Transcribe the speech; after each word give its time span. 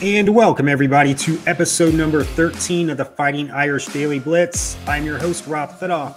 And 0.00 0.32
welcome, 0.32 0.68
everybody, 0.68 1.12
to 1.12 1.40
episode 1.44 1.92
number 1.92 2.22
13 2.22 2.90
of 2.90 2.98
the 2.98 3.04
Fighting 3.04 3.50
Irish 3.50 3.86
Daily 3.86 4.20
Blitz. 4.20 4.76
I'm 4.86 5.04
your 5.04 5.18
host, 5.18 5.48
Rob 5.48 5.72
Fidoff, 5.72 6.16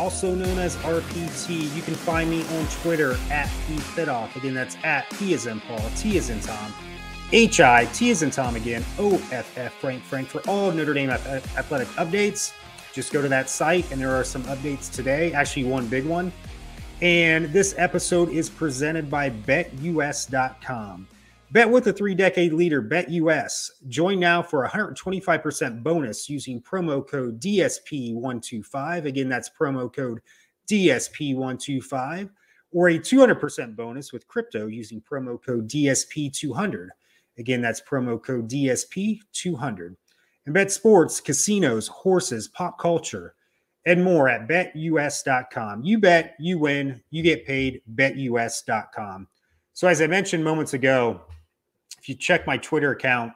also 0.00 0.34
known 0.34 0.58
as 0.58 0.74
RPT. 0.78 1.72
You 1.72 1.82
can 1.82 1.94
find 1.94 2.28
me 2.28 2.42
on 2.58 2.66
Twitter 2.82 3.12
at 3.30 3.46
PFidoff. 3.68 4.34
Again, 4.34 4.54
that's 4.54 4.76
at 4.82 5.08
P 5.10 5.34
as 5.34 5.46
in 5.46 5.60
Paul, 5.60 5.88
T 5.94 6.18
as 6.18 6.30
in 6.30 6.40
Tom, 6.40 6.74
H 7.30 7.60
I, 7.60 7.84
T 7.86 8.10
as 8.10 8.24
in 8.24 8.32
Tom 8.32 8.56
again, 8.56 8.84
O 8.98 9.14
F 9.30 9.56
F 9.56 9.72
Frank 9.74 10.02
Frank 10.02 10.26
for 10.26 10.40
all 10.48 10.72
Notre 10.72 10.92
Dame 10.92 11.10
athletic 11.10 11.86
updates. 11.90 12.52
Just 12.92 13.12
go 13.12 13.22
to 13.22 13.28
that 13.28 13.48
site, 13.48 13.88
and 13.92 14.00
there 14.00 14.10
are 14.10 14.24
some 14.24 14.42
updates 14.44 14.92
today. 14.92 15.32
Actually, 15.32 15.64
one 15.66 15.86
big 15.86 16.04
one. 16.04 16.32
And 17.00 17.44
this 17.52 17.72
episode 17.78 18.30
is 18.30 18.50
presented 18.50 19.08
by 19.08 19.30
BetUS.com. 19.30 21.06
Bet 21.52 21.70
with 21.70 21.86
a 21.86 21.92
three 21.92 22.14
decade 22.14 22.54
leader, 22.54 22.82
BetUS. 22.82 23.68
Join 23.86 24.18
now 24.18 24.42
for 24.42 24.64
a 24.64 24.70
125% 24.70 25.82
bonus 25.82 26.30
using 26.30 26.62
promo 26.62 27.06
code 27.06 27.38
DSP125. 27.42 29.04
Again, 29.04 29.28
that's 29.28 29.50
promo 29.50 29.94
code 29.94 30.22
DSP125, 30.70 32.30
or 32.70 32.88
a 32.88 32.98
200% 32.98 33.76
bonus 33.76 34.14
with 34.14 34.26
crypto 34.28 34.66
using 34.66 35.02
promo 35.02 35.38
code 35.44 35.68
DSP200. 35.68 36.88
Again, 37.36 37.60
that's 37.60 37.82
promo 37.82 38.22
code 38.22 38.48
DSP200. 38.48 39.94
And 40.46 40.54
bet 40.54 40.72
sports, 40.72 41.20
casinos, 41.20 41.86
horses, 41.86 42.48
pop 42.48 42.78
culture, 42.78 43.34
and 43.84 44.02
more 44.02 44.26
at 44.30 44.48
betus.com. 44.48 45.84
You 45.84 45.98
bet, 45.98 46.34
you 46.40 46.58
win, 46.58 47.02
you 47.10 47.22
get 47.22 47.46
paid, 47.46 47.82
betus.com. 47.94 49.28
So, 49.74 49.86
as 49.86 50.00
I 50.00 50.06
mentioned 50.06 50.44
moments 50.44 50.72
ago, 50.72 51.20
if 52.02 52.08
you 52.08 52.16
check 52.16 52.48
my 52.48 52.56
Twitter 52.56 52.90
account, 52.90 53.32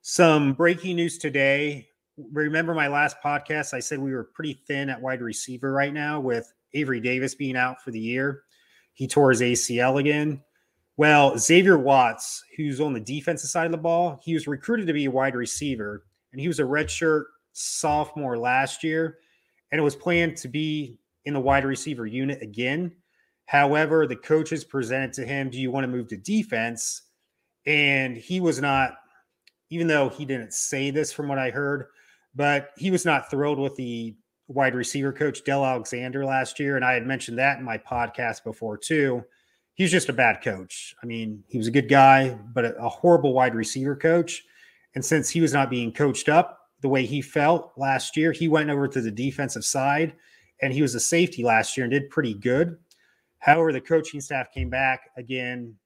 some 0.00 0.54
breaking 0.54 0.96
news 0.96 1.18
today. 1.18 1.88
Remember 2.32 2.72
my 2.72 2.88
last 2.88 3.16
podcast? 3.22 3.74
I 3.74 3.80
said 3.80 3.98
we 3.98 4.14
were 4.14 4.24
pretty 4.24 4.54
thin 4.66 4.88
at 4.88 5.00
wide 5.00 5.20
receiver 5.20 5.72
right 5.72 5.92
now 5.92 6.18
with 6.18 6.50
Avery 6.72 7.00
Davis 7.00 7.34
being 7.34 7.54
out 7.54 7.82
for 7.82 7.90
the 7.90 8.00
year. 8.00 8.44
He 8.94 9.06
tore 9.06 9.28
his 9.28 9.42
ACL 9.42 10.00
again. 10.00 10.40
Well, 10.96 11.36
Xavier 11.36 11.76
Watts, 11.76 12.42
who's 12.56 12.80
on 12.80 12.94
the 12.94 13.00
defensive 13.00 13.50
side 13.50 13.66
of 13.66 13.72
the 13.72 13.78
ball, 13.78 14.18
he 14.24 14.32
was 14.32 14.46
recruited 14.46 14.86
to 14.86 14.94
be 14.94 15.04
a 15.04 15.10
wide 15.10 15.34
receiver, 15.34 16.06
and 16.32 16.40
he 16.40 16.48
was 16.48 16.60
a 16.60 16.64
redshirt 16.64 17.24
sophomore 17.52 18.38
last 18.38 18.82
year, 18.82 19.18
and 19.70 19.78
it 19.78 19.84
was 19.84 19.96
planned 19.96 20.38
to 20.38 20.48
be 20.48 20.98
in 21.26 21.34
the 21.34 21.40
wide 21.40 21.66
receiver 21.66 22.06
unit 22.06 22.40
again. 22.40 22.92
However, 23.44 24.06
the 24.06 24.16
coaches 24.16 24.64
presented 24.64 25.12
to 25.14 25.26
him, 25.26 25.50
Do 25.50 25.60
you 25.60 25.70
want 25.70 25.84
to 25.84 25.88
move 25.88 26.08
to 26.08 26.16
defense? 26.16 27.02
And 27.66 28.16
he 28.16 28.40
was 28.40 28.60
not 28.60 28.94
even 29.72 29.86
though 29.86 30.10
he 30.10 30.26
didn't 30.26 30.52
say 30.52 30.90
this 30.90 31.12
from 31.12 31.28
what 31.28 31.38
I 31.38 31.48
heard, 31.48 31.86
but 32.34 32.72
he 32.76 32.90
was 32.90 33.06
not 33.06 33.30
thrilled 33.30 33.58
with 33.58 33.74
the 33.76 34.14
wide 34.46 34.74
receiver 34.74 35.12
coach 35.12 35.44
Del 35.44 35.64
Alexander 35.64 36.26
last 36.26 36.60
year, 36.60 36.76
and 36.76 36.84
I 36.84 36.92
had 36.92 37.06
mentioned 37.06 37.38
that 37.38 37.58
in 37.58 37.64
my 37.64 37.78
podcast 37.78 38.44
before 38.44 38.76
too. 38.76 39.24
He's 39.72 39.90
just 39.90 40.10
a 40.10 40.12
bad 40.12 40.42
coach. 40.42 40.94
I 41.02 41.06
mean, 41.06 41.42
he 41.48 41.56
was 41.56 41.68
a 41.68 41.72
good 41.72 41.88
guy, 41.88 42.36
but 42.52 42.66
a, 42.66 42.76
a 42.76 42.88
horrible 42.90 43.32
wide 43.32 43.54
receiver 43.54 43.96
coach. 43.96 44.44
And 44.94 45.02
since 45.02 45.30
he 45.30 45.40
was 45.40 45.54
not 45.54 45.70
being 45.70 45.90
coached 45.90 46.28
up 46.28 46.68
the 46.82 46.90
way 46.90 47.06
he 47.06 47.22
felt 47.22 47.72
last 47.78 48.14
year, 48.14 48.32
he 48.32 48.48
went 48.48 48.68
over 48.68 48.86
to 48.88 49.00
the 49.00 49.10
defensive 49.10 49.64
side, 49.64 50.12
and 50.60 50.70
he 50.74 50.82
was 50.82 50.94
a 50.94 51.00
safety 51.00 51.42
last 51.42 51.78
year 51.78 51.84
and 51.84 51.92
did 51.92 52.10
pretty 52.10 52.34
good. 52.34 52.76
However, 53.38 53.72
the 53.72 53.80
coaching 53.80 54.20
staff 54.20 54.52
came 54.52 54.68
back 54.68 55.08
again 55.16 55.76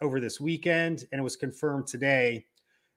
over 0.00 0.20
this 0.20 0.40
weekend, 0.40 1.04
and 1.12 1.20
it 1.20 1.24
was 1.24 1.36
confirmed 1.36 1.86
today 1.86 2.46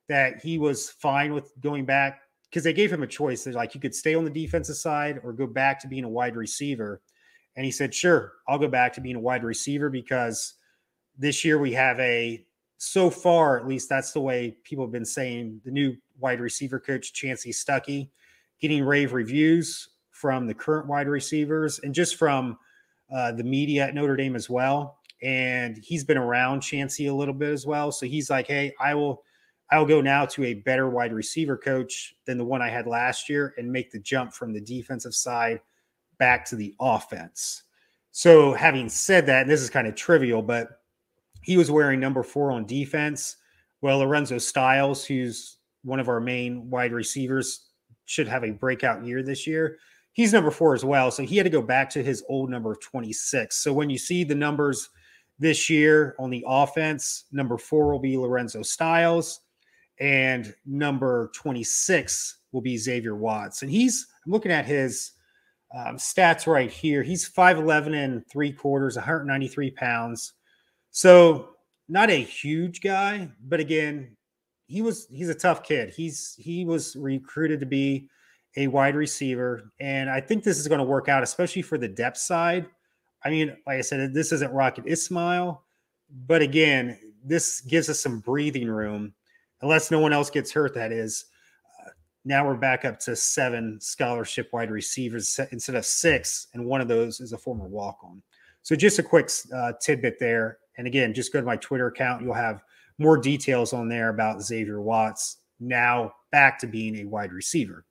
that 0.10 0.42
he 0.42 0.58
was 0.58 0.90
fine 0.90 1.34
with 1.34 1.52
going 1.62 1.86
back 1.86 2.22
because 2.50 2.64
they 2.64 2.74
gave 2.74 2.92
him 2.92 3.04
a 3.04 3.08
choice. 3.08 3.44
They're 3.44 3.54
like, 3.54 3.76
you 3.76 3.82
could 3.82 3.96
stay 3.96 4.16
on 4.16 4.24
the 4.24 4.30
defensive 4.30 4.78
side 4.78 5.20
or 5.24 5.34
go 5.34 5.48
back 5.48 5.80
to 5.82 5.88
being 5.88 6.06
a 6.06 6.10
wide 6.10 6.36
receiver. 6.36 7.02
And 7.56 7.66
he 7.66 7.72
said, 7.72 7.94
sure, 7.94 8.34
I'll 8.48 8.60
go 8.60 8.68
back 8.68 8.94
to 8.94 9.02
being 9.02 9.16
a 9.16 9.20
wide 9.20 9.44
receiver 9.44 9.90
because 9.90 10.54
this 11.18 11.44
year 11.44 11.60
we 11.60 11.74
have 11.74 12.00
a, 12.00 12.46
so 12.78 13.10
far, 13.10 13.60
at 13.60 13.68
least 13.68 13.90
that's 13.90 14.12
the 14.12 14.22
way 14.22 14.56
people 14.64 14.86
have 14.86 14.92
been 14.92 15.06
saying, 15.06 15.62
the 15.66 15.72
new 15.72 15.96
wide 16.20 16.40
receiver 16.40 16.80
coach, 16.80 17.14
Chansi 17.14 17.50
Stuckey, 17.50 18.10
getting 18.62 18.84
rave 18.84 19.14
reviews 19.14 19.90
from 20.12 20.48
the 20.48 20.54
current 20.54 20.88
wide 20.88 21.08
receivers 21.08 21.80
and 21.80 21.94
just 21.94 22.16
from 22.16 22.58
uh, 23.14 23.32
the 23.32 23.44
media 23.44 23.88
at 23.88 23.96
Notre 23.96 24.16
Dame 24.16 24.36
as 24.36 24.50
well 24.50 24.97
and 25.22 25.78
he's 25.84 26.04
been 26.04 26.18
around 26.18 26.62
Chansi 26.62 27.10
a 27.10 27.14
little 27.14 27.34
bit 27.34 27.50
as 27.50 27.66
well. 27.66 27.92
So 27.92 28.06
he's 28.06 28.30
like, 28.30 28.48
hey, 28.48 28.74
I 28.80 28.94
will 28.94 29.24
I 29.70 29.78
will 29.80 29.86
go 29.86 30.00
now 30.00 30.26
to 30.28 30.46
a 30.46 30.54
better 30.54 30.90
wide 30.90 31.12
receiver 31.12 31.58
coach 31.58 32.16
than 32.26 32.38
the 32.38 32.46
one 32.46 32.62
I 32.62 32.70
had 32.70 32.88
last 32.88 33.28
year 33.28 33.54
and 33.58 33.72
make 33.72 33.92
the 33.92 34.00
jump 34.00 34.34
from 34.34 34.54
the 34.54 34.62
defensive 34.62 35.14
side 35.14 35.60
back 36.20 36.46
to 36.46 36.56
the 36.56 36.74
offense. 36.80 37.64
So 38.12 38.54
having 38.54 38.88
said 38.88 39.26
that, 39.26 39.42
and 39.42 39.50
this 39.50 39.62
is 39.62 39.70
kind 39.70 39.88
of 39.88 39.96
trivial, 39.96 40.42
but 40.42 40.82
he 41.42 41.58
was 41.58 41.70
wearing 41.70 42.00
number 42.00 42.24
four 42.24 42.52
on 42.52 42.66
defense. 42.66 43.38
Well, 43.82 44.00
Lorenzo 44.00 44.38
Styles, 44.38 45.06
who's 45.06 45.58
one 45.84 46.00
of 46.00 46.10
our 46.10 46.20
main 46.20 46.70
wide 46.70 46.94
receivers, 46.94 47.68
should 48.06 48.28
have 48.28 48.44
a 48.44 48.52
breakout 48.52 49.06
year 49.06 49.22
this 49.22 49.46
year. 49.46 49.78
He's 50.14 50.34
number 50.34 50.50
four 50.50 50.74
as 50.74 50.84
well. 50.84 51.12
So 51.12 51.24
he 51.24 51.38
had 51.38 51.44
to 51.44 51.50
go 51.50 51.62
back 51.62 51.90
to 51.92 52.02
his 52.02 52.24
old 52.30 52.50
number 52.50 52.72
of 52.72 52.82
26. 52.82 53.56
So 53.56 53.72
when 53.74 53.90
you 53.90 53.98
see 53.98 54.24
the 54.24 54.34
numbers 54.34 54.90
this 55.40 55.70
year 55.70 56.16
on 56.20 56.30
the 56.30 56.44
offense. 56.48 57.26
Number 57.32 57.58
four 57.58 57.92
will 57.92 58.00
be 58.00 58.18
Lorenzo 58.18 58.62
Styles, 58.62 59.42
and 60.00 60.54
number 60.66 61.32
26 61.36 62.40
will 62.52 62.62
be 62.62 62.78
Xavier 62.78 63.16
Watts. 63.16 63.62
And 63.62 63.72
he's, 63.72 64.08
I'm 64.26 64.32
looking 64.32 64.52
at 64.52 64.66
his 64.66 65.12
um, 65.76 65.98
stats 65.98 66.48
right 66.48 66.72
here. 66.72 67.04
He's 67.04 67.30
5'11 67.30 67.96
and 67.96 68.28
three 68.28 68.52
quarters, 68.52 68.96
193 68.96 69.72
pounds. 69.72 70.34
So 70.92 71.50
not 71.90 72.10
a 72.10 72.22
huge 72.22 72.82
guy, 72.82 73.30
but 73.48 73.60
again, 73.60 74.16
he 74.68 74.82
was 74.82 75.08
he's 75.10 75.30
a 75.30 75.36
tough 75.36 75.64
kid. 75.64 75.94
He's 75.96 76.36
he 76.38 76.66
was 76.66 76.96
recruited 76.96 77.62
to 77.62 77.66
be 77.66 78.10
a 78.58 78.68
wide 78.68 78.96
receiver, 78.96 79.72
and 79.80 80.10
I 80.10 80.20
think 80.20 80.44
this 80.44 80.60
is 80.60 80.68
going 80.68 80.80
to 80.80 80.84
work 80.84 81.08
out, 81.08 81.24
especially 81.24 81.62
for 81.62 81.78
the 81.78 81.88
depth 81.88 82.18
side 82.18 82.66
I 83.24 83.30
mean, 83.30 83.58
like 83.66 83.78
I 83.78 83.82
said, 83.82 84.14
this 84.14 84.32
isn't 84.32 84.52
Rocket 84.52 84.86
Ismail, 84.88 85.64
but 86.28 86.42
again, 86.42 87.00
this 87.24 87.62
gives 87.62 87.90
us 87.90 88.00
some 88.00 88.20
breathing 88.20 88.68
room, 88.68 89.14
unless 89.62 89.92
no 89.92 90.00
one 90.00 90.14
else 90.14 90.30
gets 90.30 90.52
hurt. 90.52 90.74
That 90.74 90.92
is. 90.92 91.26
Uh, 91.86 91.90
now 92.26 92.46
we're 92.46 92.56
back 92.56 92.86
up 92.86 93.00
to 93.02 93.16
seven 93.16 93.80
scholarship 93.82 94.50
wide 94.54 94.72
receivers 94.72 95.40
instead 95.52 95.76
of 95.76 95.86
six, 95.86 96.48
and 96.54 96.66
one 96.66 96.82
of 96.82 96.88
those 96.88 97.20
is 97.20 97.34
a 97.34 97.38
former 97.38 97.68
walk 97.68 97.98
on. 98.04 98.22
So, 98.62 98.76
just 98.76 99.00
a 99.00 99.04
quick 99.04 99.30
uh, 99.56 99.74
tidbit 99.82 100.18
there. 100.20 100.60
And 100.78 100.88
again, 100.88 101.14
just 101.14 101.34
go 101.34 101.40
to 101.40 101.46
my 101.46 101.58
Twitter 101.58 101.88
account. 101.88 102.22
You'll 102.22 102.34
have 102.34 102.62
more 103.00 103.18
details 103.18 103.74
on 103.74 103.90
there 103.90 104.10
about 104.10 104.42
Xavier 104.42 104.82
Watts 104.82 105.38
now 105.60 106.14
back 106.32 106.60
to 106.60 106.68
being 106.68 106.98
a 106.98 107.06
wide 107.06 107.34
receiver. 107.34 107.86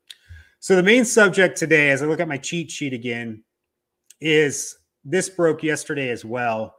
So, 0.61 0.77
the 0.77 0.83
main 0.83 1.05
subject 1.05 1.59
today, 1.59 1.91
as 1.91 2.03
I 2.03 2.07
look 2.07 2.21
at 2.21 2.29
my 2.29 2.39
cheat 2.39 2.71
sheet 2.71 2.93
again, 2.93 3.43
is 4.21 4.77
this 5.07 5.29
broke 5.29 5.63
yesterday 5.63 6.11
as 6.11 6.25
well. 6.25 6.75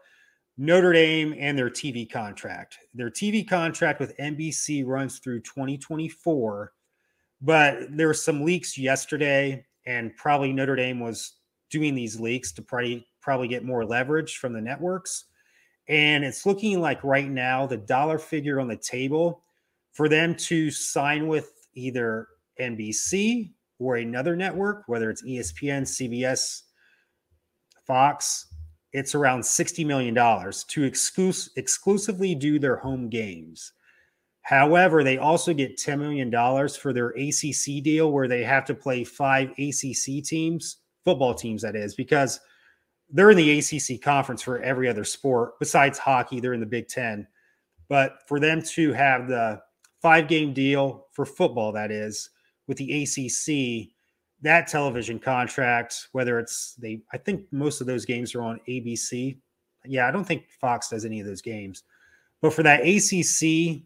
Notre 0.57 0.91
Dame 0.91 1.33
and 1.37 1.57
their 1.57 1.69
TV 1.69 2.09
contract. 2.09 2.77
Their 2.93 3.09
TV 3.09 3.47
contract 3.47 3.99
with 3.99 4.17
NBC 4.17 4.85
runs 4.85 5.19
through 5.19 5.41
2024, 5.41 6.73
but 7.41 7.77
there 7.89 8.07
were 8.07 8.13
some 8.13 8.43
leaks 8.43 8.77
yesterday, 8.77 9.65
and 9.85 10.15
probably 10.17 10.51
Notre 10.51 10.75
Dame 10.75 10.99
was 10.99 11.37
doing 11.69 11.95
these 11.95 12.19
leaks 12.19 12.51
to 12.53 12.61
probably 12.61 13.07
probably 13.21 13.47
get 13.47 13.63
more 13.63 13.85
leverage 13.85 14.37
from 14.37 14.53
the 14.53 14.61
networks. 14.61 15.25
And 15.89 16.23
it's 16.23 16.45
looking 16.45 16.81
like 16.81 17.03
right 17.03 17.29
now 17.29 17.65
the 17.65 17.77
dollar 17.77 18.19
figure 18.19 18.59
on 18.59 18.67
the 18.67 18.77
table 18.77 19.43
for 19.93 20.09
them 20.09 20.35
to 20.35 20.71
sign 20.71 21.27
with 21.27 21.51
either 21.75 22.27
NBC 22.59 23.51
or 23.79 23.97
another 23.97 24.35
network, 24.35 24.83
whether 24.87 25.09
it's 25.09 25.23
ESPN, 25.23 25.83
CBS, 25.83 26.63
Fox, 27.87 28.47
it's 28.93 29.15
around 29.15 29.41
$60 29.41 29.85
million 29.85 30.13
to 30.13 30.21
exclus- 30.21 31.49
exclusively 31.55 32.35
do 32.35 32.59
their 32.59 32.75
home 32.75 33.09
games. 33.09 33.73
However, 34.41 35.03
they 35.03 35.17
also 35.17 35.53
get 35.53 35.77
$10 35.77 35.99
million 35.99 36.31
for 36.69 36.93
their 36.93 37.09
ACC 37.09 37.83
deal 37.83 38.11
where 38.11 38.27
they 38.27 38.43
have 38.43 38.65
to 38.65 38.75
play 38.75 39.03
five 39.03 39.49
ACC 39.51 40.23
teams, 40.23 40.77
football 41.03 41.33
teams, 41.33 41.61
that 41.63 41.75
is, 41.75 41.95
because 41.95 42.39
they're 43.09 43.31
in 43.31 43.37
the 43.37 43.59
ACC 43.59 44.01
conference 44.01 44.41
for 44.41 44.61
every 44.61 44.87
other 44.87 45.03
sport. 45.03 45.59
Besides 45.59 45.97
hockey, 45.97 46.39
they're 46.39 46.53
in 46.53 46.59
the 46.59 46.65
Big 46.65 46.87
Ten. 46.87 47.27
But 47.89 48.19
for 48.27 48.39
them 48.39 48.61
to 48.61 48.93
have 48.93 49.27
the 49.27 49.61
five 50.01 50.27
game 50.27 50.53
deal 50.53 51.07
for 51.11 51.25
football, 51.25 51.71
that 51.73 51.91
is, 51.91 52.29
with 52.67 52.77
the 52.77 53.03
ACC, 53.03 53.89
that 54.41 54.67
television 54.67 55.19
contract, 55.19 56.07
whether 56.11 56.39
it's 56.39 56.75
they, 56.75 57.01
I 57.11 57.17
think 57.17 57.45
most 57.51 57.81
of 57.81 57.87
those 57.87 58.05
games 58.05 58.35
are 58.35 58.41
on 58.41 58.59
ABC. 58.67 59.37
Yeah, 59.85 60.07
I 60.07 60.11
don't 60.11 60.25
think 60.25 60.49
Fox 60.51 60.89
does 60.89 61.05
any 61.05 61.19
of 61.19 61.25
those 61.25 61.41
games. 61.41 61.83
But 62.41 62.53
for 62.53 62.63
that 62.63 62.81
ACC 62.81 63.83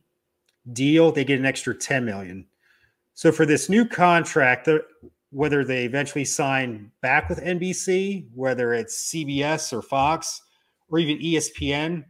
deal, 0.73 1.11
they 1.11 1.23
get 1.23 1.39
an 1.39 1.45
extra 1.45 1.73
10 1.73 2.03
million. 2.03 2.45
So 3.13 3.31
for 3.31 3.45
this 3.45 3.69
new 3.69 3.85
contract, 3.85 4.67
whether 5.31 5.63
they 5.63 5.85
eventually 5.85 6.25
sign 6.25 6.91
back 7.01 7.29
with 7.29 7.39
NBC, 7.39 8.27
whether 8.33 8.73
it's 8.73 9.11
CBS 9.11 9.71
or 9.71 9.81
Fox 9.81 10.41
or 10.89 10.99
even 10.99 11.17
ESPN, 11.19 12.03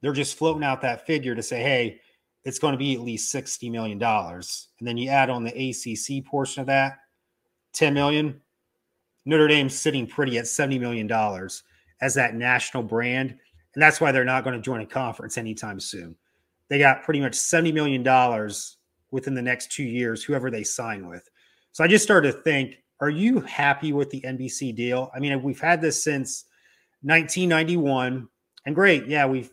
they're 0.00 0.12
just 0.12 0.36
floating 0.36 0.64
out 0.64 0.82
that 0.82 1.06
figure 1.06 1.34
to 1.34 1.42
say, 1.42 1.62
hey, 1.62 2.00
it's 2.44 2.58
going 2.58 2.72
to 2.72 2.78
be 2.78 2.94
at 2.94 3.00
least 3.00 3.34
$60 3.34 3.70
million. 3.70 4.00
And 4.02 4.42
then 4.80 4.96
you 4.96 5.08
add 5.08 5.30
on 5.30 5.44
the 5.44 5.70
ACC 5.70 6.24
portion 6.24 6.60
of 6.60 6.66
that, 6.66 6.98
10 7.74 7.94
million. 7.94 8.40
Notre 9.26 9.48
Dame's 9.48 9.78
sitting 9.78 10.06
pretty 10.06 10.38
at 10.38 10.44
$70 10.44 10.80
million 10.80 11.10
as 12.00 12.14
that 12.14 12.34
national 12.34 12.82
brand. 12.82 13.30
And 13.74 13.82
that's 13.82 14.00
why 14.00 14.12
they're 14.12 14.24
not 14.24 14.44
going 14.44 14.56
to 14.56 14.62
join 14.62 14.80
a 14.80 14.86
conference 14.86 15.38
anytime 15.38 15.80
soon. 15.80 16.16
They 16.68 16.78
got 16.78 17.02
pretty 17.02 17.20
much 17.20 17.32
$70 17.32 17.72
million 17.72 18.02
within 19.10 19.34
the 19.34 19.42
next 19.42 19.72
two 19.72 19.84
years, 19.84 20.22
whoever 20.22 20.50
they 20.50 20.64
sign 20.64 21.08
with. 21.08 21.28
So 21.72 21.84
I 21.84 21.88
just 21.88 22.04
started 22.04 22.32
to 22.32 22.38
think, 22.42 22.82
are 23.00 23.10
you 23.10 23.40
happy 23.40 23.92
with 23.92 24.10
the 24.10 24.20
NBC 24.20 24.74
deal? 24.74 25.10
I 25.14 25.18
mean, 25.18 25.42
we've 25.42 25.60
had 25.60 25.80
this 25.80 26.02
since 26.02 26.44
1991. 27.02 28.28
And 28.66 28.74
great, 28.74 29.06
yeah, 29.06 29.26
we've 29.26 29.50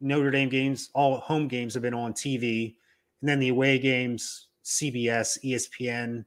Notre 0.00 0.30
Dame 0.30 0.48
games, 0.48 0.90
all 0.94 1.18
home 1.18 1.48
games 1.48 1.74
have 1.74 1.82
been 1.82 1.94
on 1.94 2.12
TV. 2.12 2.76
And 3.20 3.28
then 3.28 3.38
the 3.40 3.48
away 3.48 3.78
games, 3.78 4.48
CBS, 4.64 5.38
ESPN, 5.44 6.24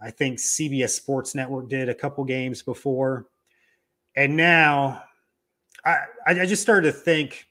I 0.00 0.10
think 0.10 0.38
CBS 0.38 0.90
Sports 0.90 1.34
Network 1.34 1.68
did 1.68 1.88
a 1.88 1.94
couple 1.94 2.24
games 2.24 2.62
before. 2.62 3.26
And 4.16 4.36
now 4.36 5.02
I, 5.84 5.98
I 6.26 6.46
just 6.46 6.62
started 6.62 6.92
to 6.92 6.98
think, 6.98 7.46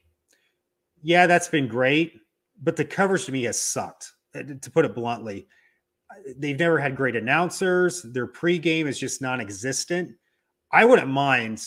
yeah, 1.02 1.26
that's 1.26 1.48
been 1.48 1.68
great, 1.68 2.20
but 2.62 2.76
the 2.76 2.84
coverage 2.84 3.26
to 3.26 3.32
me 3.32 3.44
has 3.44 3.60
sucked, 3.60 4.12
uh, 4.34 4.42
to 4.60 4.70
put 4.70 4.84
it 4.84 4.94
bluntly. 4.94 5.46
They've 6.36 6.58
never 6.58 6.78
had 6.78 6.96
great 6.96 7.16
announcers. 7.16 8.02
Their 8.02 8.26
pregame 8.26 8.86
is 8.86 8.98
just 8.98 9.20
non 9.20 9.40
existent. 9.40 10.12
I 10.72 10.84
wouldn't 10.84 11.08
mind 11.08 11.64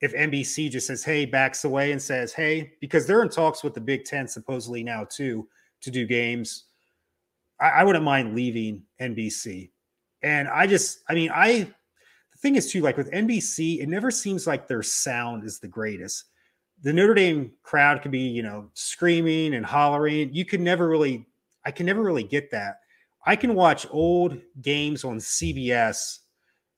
if 0.00 0.14
NBC 0.14 0.70
just 0.70 0.86
says, 0.86 1.04
hey, 1.04 1.24
backs 1.24 1.64
away 1.64 1.92
and 1.92 2.00
says, 2.00 2.32
hey, 2.32 2.72
because 2.80 3.06
they're 3.06 3.22
in 3.22 3.28
talks 3.28 3.62
with 3.62 3.74
the 3.74 3.80
Big 3.80 4.04
Ten 4.04 4.26
supposedly 4.26 4.82
now 4.82 5.04
too 5.04 5.48
to 5.80 5.90
do 5.90 6.06
games. 6.06 6.64
I, 7.60 7.68
I 7.68 7.84
wouldn't 7.84 8.04
mind 8.04 8.34
leaving 8.34 8.82
NBC. 9.00 9.70
And 10.22 10.48
I 10.48 10.66
just, 10.66 11.00
I 11.08 11.14
mean, 11.14 11.30
I, 11.34 11.68
the 12.32 12.38
thing 12.38 12.56
is 12.56 12.70
too, 12.70 12.80
like 12.80 12.96
with 12.96 13.10
NBC, 13.10 13.80
it 13.80 13.88
never 13.88 14.10
seems 14.10 14.46
like 14.46 14.68
their 14.68 14.82
sound 14.82 15.44
is 15.44 15.58
the 15.58 15.68
greatest. 15.68 16.24
The 16.82 16.92
Notre 16.92 17.14
Dame 17.14 17.52
crowd 17.62 18.02
could 18.02 18.10
be, 18.10 18.20
you 18.20 18.42
know, 18.42 18.68
screaming 18.74 19.54
and 19.54 19.64
hollering. 19.64 20.32
You 20.32 20.44
can 20.44 20.64
never 20.64 20.88
really, 20.88 21.26
I 21.64 21.70
can 21.70 21.86
never 21.86 22.02
really 22.02 22.24
get 22.24 22.50
that. 22.50 22.80
I 23.24 23.36
can 23.36 23.54
watch 23.54 23.86
old 23.90 24.38
games 24.60 25.04
on 25.04 25.18
CBS, 25.18 26.18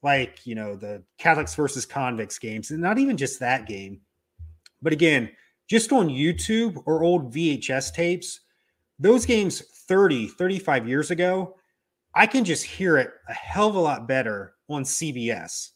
like, 0.03 0.45
you 0.45 0.53
know, 0.53 0.75
the 0.75 1.03
Catholics 1.17 1.55
versus 1.55 1.85
convicts 1.85 2.37
games, 2.37 2.69
and 2.69 2.81
not 2.81 2.99
even 2.99 3.17
just 3.17 3.39
that 3.39 3.65
game. 3.67 4.01
But 4.81 4.93
again, 4.93 5.31
just 5.67 5.91
on 5.91 6.09
YouTube 6.09 6.83
or 6.85 7.03
old 7.03 7.33
VHS 7.33 7.93
tapes, 7.93 8.41
those 8.99 9.25
games 9.25 9.61
30, 9.87 10.27
35 10.27 10.87
years 10.87 11.09
ago, 11.09 11.55
I 12.15 12.25
can 12.27 12.45
just 12.45 12.63
hear 12.63 12.97
it 12.97 13.11
a 13.27 13.33
hell 13.33 13.67
of 13.67 13.75
a 13.75 13.79
lot 13.79 14.07
better 14.07 14.55
on 14.69 14.83
CBS. 14.83 15.71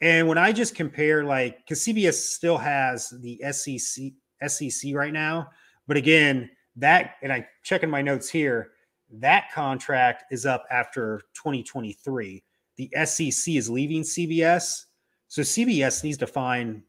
And 0.00 0.28
when 0.28 0.38
I 0.38 0.52
just 0.52 0.74
compare, 0.74 1.24
like, 1.24 1.58
because 1.58 1.84
CBS 1.84 2.14
still 2.14 2.58
has 2.58 3.12
the 3.20 3.40
SEC 3.50 4.12
SEC 4.46 4.94
right 4.94 5.12
now, 5.12 5.48
but 5.86 5.96
again, 5.96 6.50
that 6.76 7.16
and 7.22 7.32
I 7.32 7.46
checking 7.62 7.90
my 7.90 8.02
notes 8.02 8.28
here, 8.28 8.70
that 9.10 9.52
contract 9.52 10.24
is 10.32 10.46
up 10.46 10.64
after 10.70 11.22
2023. 11.34 12.42
The 12.76 12.90
SEC 13.04 13.54
is 13.54 13.68
leaving 13.68 14.02
CBS, 14.02 14.84
so 15.28 15.42
CBS 15.42 16.02
needs 16.02 16.18
to 16.18 16.26
find 16.26 16.82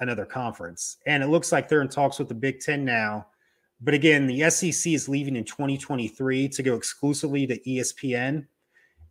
another 0.00 0.24
conference, 0.24 0.96
and 1.06 1.22
it 1.22 1.28
looks 1.28 1.52
like 1.52 1.68
they're 1.68 1.82
in 1.82 1.88
talks 1.88 2.18
with 2.18 2.28
the 2.28 2.34
Big 2.34 2.60
Ten 2.60 2.84
now 2.84 3.26
but 3.80 3.94
again, 3.94 4.26
the 4.26 4.50
SEC 4.50 4.92
is 4.92 5.08
leaving 5.08 5.36
in 5.36 5.44
2023 5.44 6.48
to 6.48 6.62
go 6.62 6.74
exclusively 6.74 7.46
to 7.46 7.58
ESPN. 7.60 8.46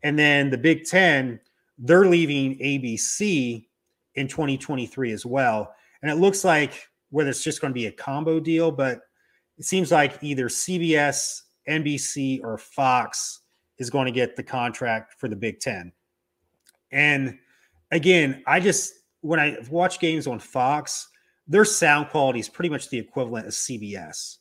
And 0.04 0.20
then 0.20 0.50
the 0.50 0.58
Big 0.58 0.86
Ten, 0.86 1.40
they're 1.78 2.06
leaving 2.06 2.58
ABC 2.60 3.68
in 4.16 4.28
2023 4.28 5.12
as 5.12 5.26
well. 5.26 5.74
And 6.02 6.12
it 6.12 6.16
looks 6.16 6.44
like 6.44 6.88
whether 7.10 7.30
it's 7.30 7.44
just 7.44 7.62
going 7.62 7.72
to 7.72 7.80
be 7.80 7.86
a 7.86 7.92
combo 7.92 8.40
deal, 8.40 8.72
but 8.72 9.00
it 9.58 9.64
seems 9.64 9.92
like 9.92 10.22
either 10.22 10.50
CBS, 10.50 11.44
NBC, 11.68 12.44
or 12.44 12.58
Fox 12.58 13.40
is 13.78 13.90
going 13.90 14.06
to 14.06 14.12
get 14.12 14.36
the 14.36 14.44
contract 14.44 15.16
for 15.18 15.30
the 15.30 15.36
Big 15.36 15.60
Ten. 15.60 15.94
And 16.92 17.38
again, 17.92 18.44
I 18.46 18.60
just, 18.60 18.94
when 19.22 19.40
I 19.40 19.58
watch 19.70 20.00
games 20.00 20.28
on 20.28 20.40
Fox, 20.40 21.08
their 21.48 21.66
sound 21.66 22.10
quality 22.10 22.40
is 22.40 22.50
pretty 22.50 22.70
much 22.70 22.90
the 22.90 23.00
equivalent 23.00 23.48
of 23.48 23.54
CBS. 23.54 24.38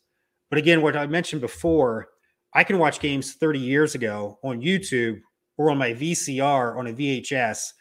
But 0.50 0.58
again, 0.58 0.82
what 0.82 0.96
I 0.96 1.06
mentioned 1.06 1.40
before, 1.40 2.08
I 2.54 2.64
can 2.64 2.78
watch 2.78 3.00
games 3.00 3.34
30 3.34 3.58
years 3.58 3.94
ago 3.94 4.38
on 4.43 4.60
YouTube 4.60 5.20
or 5.58 5.70
on 5.70 5.78
my 5.78 5.93
VCR 5.93 6.78
on 6.78 6.87
a 6.87 6.93
VHS, 6.93 7.72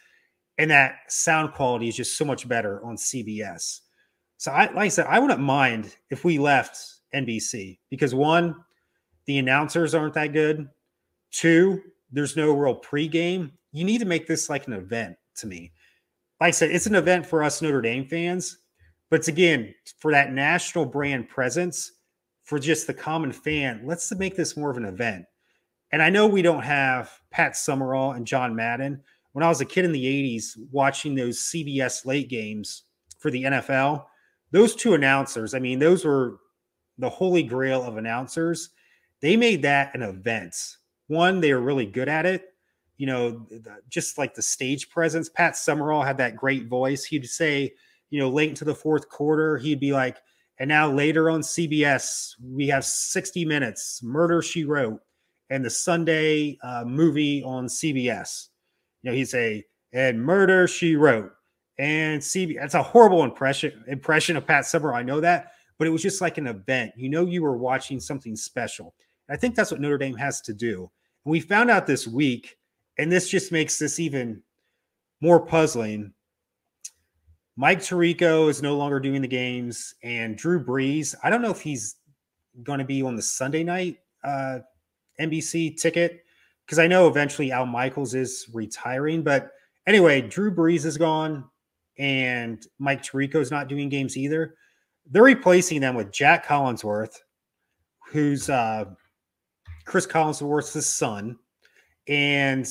and 0.58 0.70
that 0.70 0.96
sound 1.08 1.52
quality 1.52 1.88
is 1.88 1.96
just 1.96 2.16
so 2.16 2.24
much 2.24 2.48
better 2.48 2.84
on 2.84 2.96
CBS. 2.96 3.80
So, 4.38 4.52
I, 4.52 4.66
like 4.66 4.76
I 4.76 4.88
said, 4.88 5.06
I 5.08 5.18
wouldn't 5.18 5.40
mind 5.40 5.96
if 6.10 6.24
we 6.24 6.38
left 6.38 6.78
NBC 7.14 7.78
because 7.90 8.14
one, 8.14 8.54
the 9.26 9.38
announcers 9.38 9.94
aren't 9.94 10.14
that 10.14 10.32
good. 10.32 10.68
Two, 11.32 11.82
there's 12.10 12.36
no 12.36 12.52
real 12.52 12.80
pregame. 12.80 13.50
You 13.72 13.84
need 13.84 13.98
to 13.98 14.04
make 14.04 14.26
this 14.26 14.48
like 14.48 14.66
an 14.66 14.72
event 14.72 15.16
to 15.36 15.46
me. 15.46 15.72
Like 16.40 16.48
I 16.48 16.50
said, 16.50 16.70
it's 16.70 16.86
an 16.86 16.94
event 16.94 17.26
for 17.26 17.42
us 17.42 17.62
Notre 17.62 17.80
Dame 17.80 18.06
fans, 18.06 18.58
but 19.10 19.20
it's 19.20 19.28
again 19.28 19.74
for 19.98 20.12
that 20.12 20.32
national 20.32 20.84
brand 20.84 21.28
presence 21.28 21.92
for 22.46 22.60
just 22.60 22.86
the 22.86 22.94
common 22.94 23.32
fan, 23.32 23.82
let's 23.84 24.14
make 24.14 24.36
this 24.36 24.56
more 24.56 24.70
of 24.70 24.76
an 24.76 24.84
event. 24.84 25.26
And 25.90 26.00
I 26.00 26.10
know 26.10 26.26
we 26.26 26.42
don't 26.42 26.62
have 26.62 27.10
Pat 27.30 27.56
Summerall 27.56 28.12
and 28.12 28.26
John 28.26 28.54
Madden. 28.54 29.02
When 29.32 29.44
I 29.44 29.48
was 29.48 29.60
a 29.60 29.66
kid 29.66 29.84
in 29.84 29.92
the 29.92 30.04
80s 30.04 30.56
watching 30.70 31.14
those 31.14 31.38
CBS 31.38 32.06
late 32.06 32.30
games 32.30 32.84
for 33.18 33.32
the 33.32 33.42
NFL, 33.42 34.04
those 34.52 34.76
two 34.76 34.94
announcers, 34.94 35.54
I 35.54 35.58
mean, 35.58 35.80
those 35.80 36.04
were 36.04 36.38
the 36.98 37.10
holy 37.10 37.42
grail 37.42 37.82
of 37.82 37.96
announcers. 37.96 38.70
They 39.20 39.36
made 39.36 39.62
that 39.62 39.94
an 39.94 40.02
event. 40.02 40.54
One, 41.08 41.40
they 41.40 41.52
were 41.52 41.60
really 41.60 41.86
good 41.86 42.08
at 42.08 42.26
it. 42.26 42.44
You 42.96 43.06
know, 43.06 43.46
just 43.88 44.18
like 44.18 44.34
the 44.34 44.42
stage 44.42 44.88
presence. 44.88 45.28
Pat 45.28 45.56
Summerall 45.56 46.02
had 46.02 46.16
that 46.18 46.36
great 46.36 46.68
voice. 46.68 47.04
He'd 47.04 47.26
say, 47.26 47.74
you 48.08 48.20
know, 48.20 48.30
late 48.30 48.50
into 48.50 48.64
the 48.64 48.74
fourth 48.74 49.08
quarter, 49.08 49.58
he'd 49.58 49.80
be 49.80 49.92
like, 49.92 50.18
and 50.58 50.68
now 50.68 50.90
later 50.90 51.28
on 51.30 51.40
CBS, 51.40 52.34
we 52.42 52.68
have 52.68 52.84
60 52.84 53.44
Minutes, 53.44 54.02
Murder 54.02 54.40
She 54.40 54.64
Wrote, 54.64 55.00
and 55.50 55.64
the 55.64 55.70
Sunday 55.70 56.58
uh, 56.62 56.84
movie 56.86 57.42
on 57.42 57.66
CBS. 57.66 58.48
You 59.02 59.10
know, 59.10 59.16
he'd 59.16 59.28
say, 59.28 59.64
and 59.92 60.22
Murder 60.22 60.66
She 60.66 60.96
Wrote. 60.96 61.32
And 61.78 62.22
CBS, 62.22 62.58
that's 62.58 62.74
a 62.74 62.82
horrible 62.82 63.22
impression 63.22 63.84
impression 63.86 64.36
of 64.36 64.46
Pat 64.46 64.64
Summerall. 64.64 64.96
I 64.96 65.02
know 65.02 65.20
that, 65.20 65.52
but 65.78 65.86
it 65.86 65.90
was 65.90 66.00
just 66.00 66.22
like 66.22 66.38
an 66.38 66.46
event. 66.46 66.92
You 66.96 67.10
know, 67.10 67.26
you 67.26 67.42
were 67.42 67.58
watching 67.58 68.00
something 68.00 68.34
special. 68.34 68.94
And 69.28 69.36
I 69.36 69.38
think 69.38 69.54
that's 69.54 69.70
what 69.70 69.80
Notre 69.80 69.98
Dame 69.98 70.16
has 70.16 70.40
to 70.42 70.54
do. 70.54 70.90
And 71.24 71.32
we 71.32 71.40
found 71.40 71.70
out 71.70 71.86
this 71.86 72.06
week, 72.06 72.56
and 72.96 73.12
this 73.12 73.28
just 73.28 73.52
makes 73.52 73.78
this 73.78 74.00
even 74.00 74.42
more 75.20 75.44
puzzling 75.44 76.14
Mike 77.56 77.80
Tirico 77.80 78.50
is 78.50 78.62
no 78.62 78.76
longer 78.76 79.00
doing 79.00 79.22
the 79.22 79.28
games, 79.28 79.94
and 80.02 80.36
Drew 80.36 80.62
Brees. 80.62 81.14
I 81.22 81.30
don't 81.30 81.40
know 81.40 81.50
if 81.50 81.60
he's 81.60 81.96
going 82.62 82.78
to 82.78 82.84
be 82.84 83.02
on 83.02 83.16
the 83.16 83.22
Sunday 83.22 83.64
night 83.64 83.98
uh, 84.22 84.58
NBC 85.20 85.80
ticket 85.80 86.24
because 86.64 86.78
I 86.78 86.86
know 86.86 87.08
eventually 87.08 87.52
Al 87.52 87.66
Michaels 87.66 88.14
is 88.14 88.48
retiring. 88.52 89.22
But 89.22 89.52
anyway, 89.86 90.20
Drew 90.20 90.54
Brees 90.54 90.84
is 90.84 90.98
gone, 90.98 91.44
and 91.98 92.64
Mike 92.78 93.02
Tirico 93.02 93.36
is 93.36 93.50
not 93.50 93.68
doing 93.68 93.88
games 93.88 94.16
either. 94.16 94.54
They're 95.08 95.22
replacing 95.22 95.80
them 95.80 95.94
with 95.94 96.10
Jack 96.10 96.46
Collinsworth, 96.46 97.16
who's 98.08 98.50
uh, 98.50 98.86
Chris 99.84 100.06
Collinsworth's 100.06 100.84
son, 100.86 101.38
and 102.08 102.68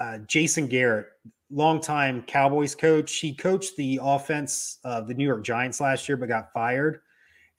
uh, 0.00 0.18
Jason 0.26 0.66
Garrett, 0.66 1.06
longtime 1.52 2.22
Cowboys 2.22 2.74
coach. 2.74 3.16
He 3.16 3.34
coached 3.34 3.76
the 3.76 4.00
offense 4.02 4.78
of 4.84 5.06
the 5.06 5.14
New 5.14 5.26
York 5.26 5.44
Giants 5.44 5.80
last 5.80 6.08
year, 6.08 6.16
but 6.16 6.28
got 6.28 6.52
fired. 6.52 7.00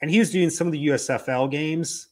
And 0.02 0.10
he 0.10 0.20
was 0.20 0.32
doing 0.32 0.50
some 0.50 0.68
of 0.68 0.74
the 0.74 0.88
USFL 0.88 1.50
games. 1.50 2.08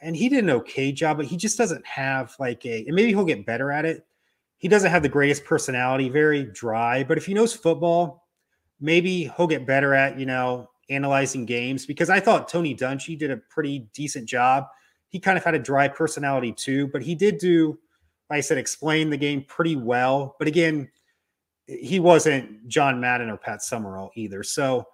And 0.00 0.16
he 0.16 0.28
did 0.28 0.42
an 0.42 0.50
okay 0.50 0.90
job, 0.90 1.16
but 1.16 1.26
he 1.26 1.36
just 1.36 1.56
doesn't 1.56 1.86
have 1.86 2.34
like 2.40 2.66
a, 2.66 2.84
and 2.86 2.94
maybe 2.94 3.10
he'll 3.10 3.24
get 3.24 3.46
better 3.46 3.70
at 3.70 3.84
it. 3.84 4.04
He 4.58 4.66
doesn't 4.68 4.90
have 4.90 5.02
the 5.02 5.08
greatest 5.08 5.44
personality, 5.44 6.08
very 6.08 6.44
dry. 6.44 7.04
But 7.04 7.18
if 7.18 7.26
he 7.26 7.34
knows 7.34 7.54
football, 7.54 8.26
maybe 8.80 9.32
he'll 9.36 9.46
get 9.46 9.66
better 9.66 9.94
at, 9.94 10.18
you 10.18 10.26
know, 10.26 10.68
analyzing 10.90 11.46
games 11.46 11.86
because 11.86 12.10
I 12.10 12.18
thought 12.20 12.48
Tony 12.48 12.74
Dungy 12.74 13.16
did 13.16 13.30
a 13.30 13.36
pretty 13.36 13.88
decent 13.94 14.28
job. 14.28 14.66
he 15.12 15.20
kind 15.20 15.36
of 15.36 15.44
had 15.44 15.54
a 15.54 15.58
dry 15.58 15.86
personality 15.88 16.52
too, 16.52 16.88
but 16.88 17.02
he 17.02 17.14
did 17.14 17.36
do, 17.36 17.78
like 18.30 18.38
I 18.38 18.40
said, 18.40 18.56
explain 18.56 19.10
the 19.10 19.16
game 19.18 19.44
pretty 19.46 19.76
well. 19.76 20.36
But 20.38 20.48
again, 20.48 20.90
he 21.66 22.00
wasn't 22.00 22.66
John 22.68 23.00
Madden 23.00 23.30
or 23.30 23.36
Pat 23.36 23.62
Summerall 23.62 24.10
either. 24.16 24.42
So, 24.42 24.86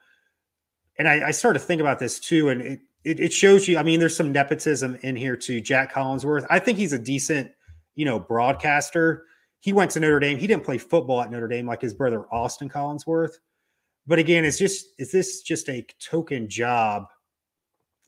and 0.98 1.08
I, 1.08 1.28
I 1.28 1.30
started 1.30 1.60
to 1.60 1.64
think 1.64 1.80
about 1.80 1.98
this 1.98 2.18
too, 2.18 2.48
and 2.48 2.60
it, 2.60 2.80
it, 3.04 3.20
it 3.20 3.32
shows 3.32 3.68
you. 3.68 3.78
I 3.78 3.82
mean, 3.82 4.00
there's 4.00 4.16
some 4.16 4.32
nepotism 4.32 4.98
in 5.02 5.16
here 5.16 5.36
too. 5.36 5.60
Jack 5.60 5.92
Collinsworth, 5.94 6.46
I 6.50 6.58
think 6.58 6.78
he's 6.78 6.92
a 6.92 6.98
decent, 6.98 7.50
you 7.94 8.04
know, 8.04 8.18
broadcaster. 8.18 9.24
He 9.60 9.72
went 9.72 9.90
to 9.92 10.00
Notre 10.00 10.20
Dame. 10.20 10.38
He 10.38 10.46
didn't 10.46 10.64
play 10.64 10.78
football 10.78 11.20
at 11.20 11.30
Notre 11.30 11.48
Dame 11.48 11.66
like 11.66 11.80
his 11.80 11.94
brother 11.94 12.26
Austin 12.32 12.68
Collinsworth. 12.68 13.32
But 14.06 14.18
again, 14.18 14.44
it's 14.44 14.58
just 14.58 14.86
is 14.98 15.12
this 15.12 15.42
just 15.42 15.68
a 15.68 15.86
token 16.00 16.48
job 16.48 17.04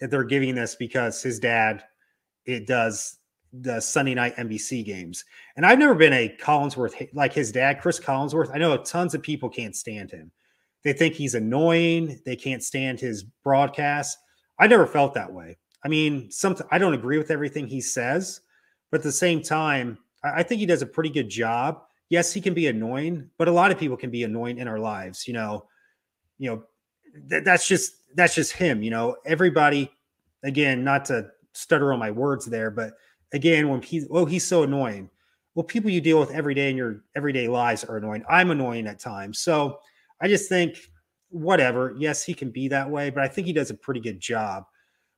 that 0.01 0.11
they're 0.11 0.25
giving 0.25 0.55
this 0.55 0.75
because 0.75 1.23
his 1.23 1.39
dad 1.39 1.85
it 2.47 2.67
does 2.67 3.19
the 3.53 3.81
Sunday 3.81 4.15
night 4.15 4.37
NBC 4.37 4.85
games. 4.85 5.25
And 5.57 5.67
I've 5.67 5.79
never 5.79 5.95
been 5.95 6.13
a 6.13 6.37
Collinsworth 6.41 7.09
like 7.13 7.33
his 7.33 7.51
dad, 7.51 7.81
Chris 7.81 7.99
Collinsworth. 7.99 8.51
I 8.55 8.59
know 8.59 8.77
tons 8.77 9.15
of 9.15 9.23
people 9.23 9.49
can't 9.49 9.75
stand 9.75 10.11
him. 10.11 10.31
They 10.83 10.93
think 10.93 11.15
he's 11.15 11.35
annoying. 11.35 12.21
They 12.25 12.37
can't 12.37 12.63
stand 12.63 13.01
his 13.01 13.23
broadcast. 13.23 14.19
I 14.59 14.67
never 14.67 14.87
felt 14.87 15.15
that 15.15 15.33
way. 15.33 15.59
I 15.85 15.89
mean, 15.89 16.31
something 16.31 16.67
I 16.71 16.79
don't 16.79 16.95
agree 16.95 17.19
with 17.19 17.31
everything 17.31 17.67
he 17.67 17.81
says, 17.81 18.41
but 18.91 19.01
at 19.01 19.05
the 19.05 19.13
same 19.13 19.43
time, 19.43 19.99
I, 20.23 20.41
I 20.41 20.43
think 20.43 20.61
he 20.61 20.67
does 20.67 20.83
a 20.83 20.87
pretty 20.87 21.11
good 21.11 21.29
job. 21.29 21.83
Yes, 22.09 22.33
he 22.33 22.41
can 22.41 22.55
be 22.55 22.67
annoying, 22.67 23.31
but 23.39 23.49
a 23.49 23.53
lot 23.53 23.71
of 23.71 23.79
people 23.79 23.97
can 23.97 24.11
be 24.11 24.25
annoying 24.25 24.59
in 24.59 24.69
our 24.69 24.79
lives. 24.79 25.27
You 25.27 25.35
know, 25.35 25.67
you 26.39 26.51
know, 26.51 26.63
th- 27.29 27.45
that's 27.45 27.67
just 27.67 27.95
that's 28.15 28.35
just 28.35 28.53
him. 28.53 28.83
You 28.83 28.91
know, 28.91 29.17
everybody. 29.25 29.91
Again, 30.43 30.83
not 30.83 31.05
to 31.07 31.29
stutter 31.53 31.93
on 31.93 31.99
my 31.99 32.11
words 32.11 32.47
there, 32.47 32.71
but 32.71 32.95
again, 33.33 33.69
when 33.69 33.83
he, 33.83 34.07
oh, 34.11 34.25
he's 34.25 34.47
so 34.47 34.63
annoying. 34.63 35.11
Well, 35.55 35.65
people 35.65 35.91
you 35.91 36.01
deal 36.01 36.21
with 36.21 36.31
every 36.31 36.55
day 36.55 36.71
in 36.71 36.77
your 36.77 37.03
everyday 37.17 37.49
lives 37.49 37.85
are 37.85 37.97
annoying. 37.97 38.25
I'm 38.29 38.51
annoying 38.51 38.87
at 38.87 38.99
times. 38.99 39.41
So 39.41 39.79
I 40.21 40.29
just 40.29 40.49
think, 40.49 40.79
whatever. 41.31 41.95
Yes, 41.99 42.25
he 42.25 42.35
can 42.35 42.51
be 42.51 42.69
that 42.69 42.89
way, 42.89 43.11
but 43.11 43.23
I 43.23 43.29
think 43.29 43.47
he 43.47 43.53
does 43.53 43.71
a 43.71 43.75
pretty 43.75 44.01
good 44.01 44.21
job. 44.21 44.65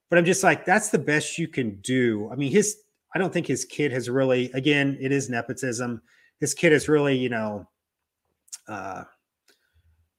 But 0.09 0.19
I'm 0.19 0.25
just 0.25 0.45
like, 0.45 0.64
that's 0.64 0.90
the 0.90 0.99
best 0.99 1.38
you 1.38 1.49
can 1.49 1.81
do. 1.81 2.28
I 2.31 2.37
mean, 2.37 2.52
his, 2.52 2.76
I 3.14 3.19
don't 3.19 3.33
think 3.33 3.47
his 3.47 3.64
kid 3.64 3.92
has 3.92 4.09
really, 4.09 4.50
again, 4.52 4.97
it 5.00 5.11
is 5.11 5.31
nepotism. 5.31 6.02
His 6.38 6.54
kid 6.54 6.73
has 6.73 6.88
really, 6.88 7.16
you 7.16 7.31
know, 7.31 7.66
uh, 8.69 9.04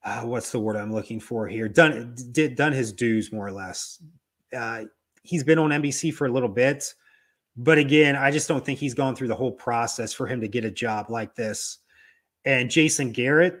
uh, 0.04 0.20
what's 0.22 0.50
the 0.50 0.58
word 0.58 0.76
I'm 0.76 0.92
looking 0.92 1.18
for 1.20 1.46
here? 1.46 1.68
Done 1.68 2.14
did 2.32 2.56
done 2.56 2.72
his 2.72 2.92
dues 2.92 3.32
more 3.32 3.46
or 3.46 3.52
less. 3.52 4.02
Uh, 4.54 4.84
he's 5.22 5.42
been 5.42 5.58
on 5.58 5.70
NBC 5.70 6.12
for 6.12 6.26
a 6.26 6.32
little 6.32 6.48
bit, 6.48 6.94
but 7.56 7.78
again, 7.78 8.16
I 8.16 8.30
just 8.30 8.48
don't 8.48 8.64
think 8.64 8.78
he's 8.78 8.94
gone 8.94 9.14
through 9.14 9.28
the 9.28 9.34
whole 9.34 9.52
process 9.52 10.12
for 10.12 10.26
him 10.26 10.40
to 10.40 10.48
get 10.48 10.64
a 10.64 10.70
job 10.70 11.10
like 11.10 11.34
this. 11.34 11.78
And 12.44 12.70
Jason 12.70 13.12
Garrett, 13.12 13.60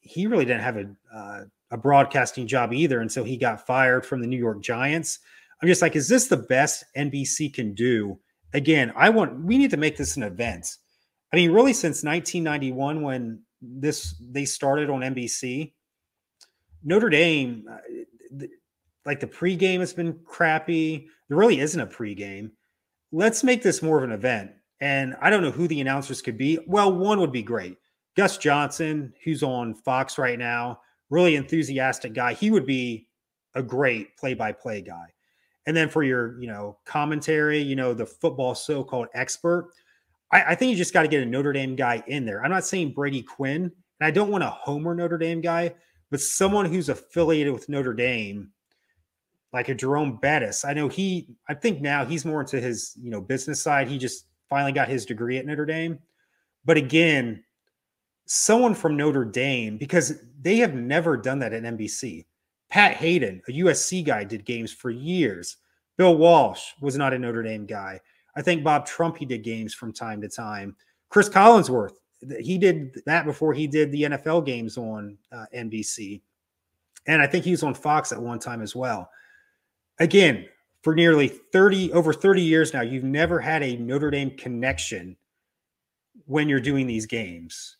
he 0.00 0.26
really 0.26 0.44
didn't 0.44 0.62
have 0.62 0.76
a 0.76 0.90
uh, 1.14 1.44
a 1.70 1.76
broadcasting 1.76 2.46
job 2.46 2.72
either 2.72 3.00
until 3.00 3.24
he 3.24 3.36
got 3.36 3.66
fired 3.66 4.04
from 4.04 4.20
the 4.20 4.26
New 4.26 4.38
York 4.38 4.60
Giants. 4.60 5.20
I'm 5.62 5.68
just 5.68 5.82
like, 5.82 5.94
is 5.94 6.08
this 6.08 6.26
the 6.26 6.36
best 6.36 6.84
NBC 6.96 7.52
can 7.52 7.74
do? 7.74 8.18
Again, 8.52 8.92
I 8.96 9.10
want 9.10 9.44
we 9.44 9.56
need 9.58 9.70
to 9.70 9.76
make 9.76 9.96
this 9.96 10.16
an 10.16 10.22
event. 10.22 10.76
I 11.32 11.36
mean, 11.36 11.52
really, 11.52 11.72
since 11.72 12.02
1991 12.02 13.02
when 13.02 13.42
this 13.62 14.16
they 14.20 14.44
started 14.44 14.90
on 14.90 15.00
NBC, 15.00 15.72
Notre 16.82 17.08
Dame, 17.08 17.64
uh, 17.70 18.46
like 19.06 19.20
the 19.20 19.26
pregame 19.26 19.80
has 19.80 19.92
been 19.92 20.18
crappy. 20.24 21.08
There 21.28 21.38
really 21.38 21.60
isn't 21.60 21.80
a 21.80 21.86
pregame. 21.86 22.50
Let's 23.12 23.42
make 23.44 23.62
this 23.62 23.82
more 23.82 23.98
of 23.98 24.04
an 24.04 24.12
event. 24.12 24.52
And 24.80 25.16
I 25.20 25.30
don't 25.30 25.42
know 25.42 25.50
who 25.50 25.68
the 25.68 25.80
announcers 25.80 26.22
could 26.22 26.38
be. 26.38 26.58
Well, 26.66 26.92
one 26.92 27.20
would 27.20 27.32
be 27.32 27.42
great. 27.42 27.76
Gus 28.16 28.38
Johnson, 28.38 29.12
who's 29.24 29.42
on 29.42 29.74
Fox 29.74 30.18
right 30.18 30.38
now, 30.38 30.80
really 31.10 31.36
enthusiastic 31.36 32.14
guy. 32.14 32.34
He 32.34 32.50
would 32.50 32.66
be 32.66 33.08
a 33.54 33.62
great 33.62 34.16
play-by-play 34.16 34.82
guy. 34.82 35.06
And 35.66 35.76
then 35.76 35.88
for 35.88 36.02
your, 36.02 36.40
you 36.40 36.46
know, 36.46 36.78
commentary, 36.86 37.58
you 37.58 37.76
know, 37.76 37.92
the 37.92 38.06
football 38.06 38.54
so-called 38.54 39.08
expert, 39.14 39.70
I, 40.32 40.42
I 40.42 40.54
think 40.54 40.70
you 40.70 40.76
just 40.76 40.94
got 40.94 41.02
to 41.02 41.08
get 41.08 41.22
a 41.22 41.26
Notre 41.26 41.52
Dame 41.52 41.76
guy 41.76 42.02
in 42.06 42.24
there. 42.24 42.42
I'm 42.42 42.50
not 42.50 42.64
saying 42.64 42.94
Brady 42.94 43.22
Quinn, 43.22 43.62
and 43.64 44.06
I 44.06 44.10
don't 44.10 44.30
want 44.30 44.44
a 44.44 44.50
Homer 44.50 44.94
Notre 44.94 45.18
Dame 45.18 45.40
guy, 45.40 45.74
but 46.10 46.20
someone 46.20 46.66
who's 46.66 46.88
affiliated 46.88 47.52
with 47.52 47.68
Notre 47.68 47.92
Dame, 47.92 48.50
like 49.52 49.68
a 49.68 49.74
Jerome 49.74 50.16
Bettis. 50.16 50.64
I 50.64 50.72
know 50.72 50.88
he, 50.88 51.28
I 51.48 51.54
think 51.54 51.80
now 51.80 52.04
he's 52.04 52.24
more 52.24 52.40
into 52.40 52.60
his, 52.60 52.96
you 53.00 53.10
know, 53.10 53.20
business 53.20 53.60
side. 53.60 53.88
He 53.88 53.98
just 53.98 54.26
finally 54.48 54.72
got 54.72 54.88
his 54.88 55.04
degree 55.04 55.38
at 55.38 55.46
Notre 55.46 55.66
Dame. 55.66 55.98
But 56.64 56.76
again, 56.76 57.42
someone 58.26 58.74
from 58.74 58.96
Notre 58.96 59.24
Dame, 59.24 59.76
because 59.76 60.22
they 60.40 60.56
have 60.58 60.74
never 60.74 61.16
done 61.16 61.38
that 61.40 61.52
at 61.52 61.62
NBC. 61.62 62.26
Pat 62.68 62.94
Haden, 62.94 63.42
a 63.48 63.52
USC 63.52 64.04
guy, 64.04 64.22
did 64.22 64.44
games 64.44 64.72
for 64.72 64.90
years. 64.90 65.56
Bill 65.96 66.16
Walsh 66.16 66.72
was 66.80 66.96
not 66.96 67.12
a 67.12 67.18
Notre 67.18 67.42
Dame 67.42 67.66
guy. 67.66 68.00
I 68.36 68.42
think 68.42 68.62
Bob 68.62 68.86
Trumpy, 68.86 69.18
he 69.18 69.26
did 69.26 69.42
games 69.42 69.74
from 69.74 69.92
time 69.92 70.20
to 70.20 70.28
time. 70.28 70.76
Chris 71.08 71.28
Collinsworth, 71.28 71.94
he 72.38 72.56
did 72.58 73.02
that 73.06 73.24
before 73.24 73.52
he 73.52 73.66
did 73.66 73.90
the 73.90 74.02
NFL 74.02 74.46
games 74.46 74.78
on 74.78 75.18
uh, 75.32 75.46
NBC. 75.54 76.20
And 77.06 77.20
I 77.20 77.26
think 77.26 77.44
he 77.44 77.50
was 77.50 77.62
on 77.62 77.74
Fox 77.74 78.12
at 78.12 78.22
one 78.22 78.38
time 78.38 78.62
as 78.62 78.76
well. 78.76 79.10
Again, 80.00 80.46
for 80.82 80.94
nearly 80.94 81.28
30 81.28 81.92
over 81.92 82.12
30 82.12 82.42
years 82.42 82.72
now, 82.72 82.80
you've 82.80 83.04
never 83.04 83.38
had 83.38 83.62
a 83.62 83.76
Notre 83.76 84.10
Dame 84.10 84.30
connection 84.36 85.16
when 86.26 86.48
you're 86.48 86.60
doing 86.60 86.86
these 86.86 87.06
games. 87.06 87.76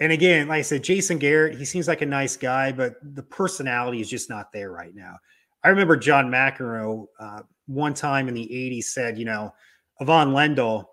And 0.00 0.12
again, 0.12 0.48
like 0.48 0.58
I 0.58 0.62
said, 0.62 0.82
Jason 0.82 1.18
Garrett, 1.18 1.56
he 1.56 1.64
seems 1.64 1.86
like 1.86 2.02
a 2.02 2.06
nice 2.06 2.36
guy, 2.36 2.72
but 2.72 2.94
the 3.14 3.22
personality 3.22 4.00
is 4.00 4.10
just 4.10 4.28
not 4.28 4.50
there 4.52 4.72
right 4.72 4.94
now. 4.94 5.16
I 5.62 5.68
remember 5.68 5.96
John 5.96 6.28
McEnroe 6.28 7.06
uh, 7.20 7.42
one 7.66 7.94
time 7.94 8.26
in 8.26 8.34
the 8.34 8.48
80s 8.52 8.84
said, 8.84 9.16
you 9.16 9.24
know, 9.24 9.54
Ivan 10.00 10.30
Lendl, 10.30 10.86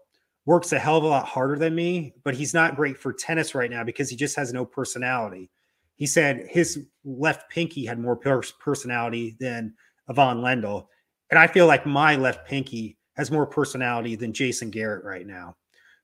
works 0.50 0.72
a 0.72 0.80
hell 0.80 0.98
of 0.98 1.04
a 1.04 1.08
lot 1.08 1.28
harder 1.28 1.60
than 1.60 1.76
me, 1.76 2.12
but 2.24 2.34
he's 2.34 2.56
not 2.56 2.76
great 2.76 2.98
for 2.98 3.14
tennis 3.14 3.54
right 3.54 3.70
now 3.70 3.84
because 3.84 4.10
he 4.10 4.16
just 4.16 4.36
has 4.36 4.52
no 4.52 4.66
personality. 4.66 5.48
He 5.96 6.08
said 6.08 6.48
his 6.50 6.88
left 7.04 7.52
pinky 7.52 7.86
had 7.86 8.00
more 8.00 8.16
personality 8.16 9.38
than 9.40 9.76
Ivan 10.10 10.42
Lendl. 10.42 10.88
And 11.30 11.40
I 11.40 11.48
feel 11.48 11.68
like 11.68 11.86
my 11.86 12.16
left 12.16 12.48
pinky 12.48 12.98
has 13.16 13.32
more 13.32 13.46
personality 13.46 14.16
than 14.16 14.34
Jason 14.34 14.70
Garrett 14.70 15.04
right 15.04 15.28
now. 15.28 15.56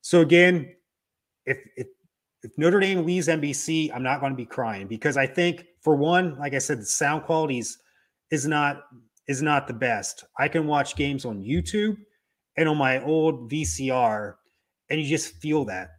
So 0.01 0.21
again, 0.21 0.75
if 1.45 1.57
if 1.75 1.87
if 2.43 2.51
Notre 2.57 2.79
Dame 2.79 3.03
leaves 3.05 3.27
NBC, 3.27 3.91
I'm 3.93 4.03
not 4.03 4.19
going 4.19 4.31
to 4.31 4.37
be 4.37 4.45
crying 4.45 4.87
because 4.87 5.17
I 5.17 5.25
think 5.25 5.65
for 5.81 5.95
one, 5.95 6.37
like 6.37 6.53
I 6.53 6.59
said, 6.59 6.79
the 6.79 6.85
sound 6.85 7.23
quality 7.23 7.57
is 7.57 8.45
not 8.45 8.83
is 9.27 9.41
not 9.41 9.67
the 9.67 9.73
best. 9.73 10.25
I 10.37 10.47
can 10.47 10.67
watch 10.67 10.95
games 10.95 11.25
on 11.25 11.43
YouTube 11.43 11.97
and 12.57 12.69
on 12.69 12.77
my 12.77 13.01
old 13.03 13.51
VCR, 13.51 14.35
and 14.89 15.01
you 15.01 15.07
just 15.07 15.33
feel 15.37 15.65
that, 15.65 15.89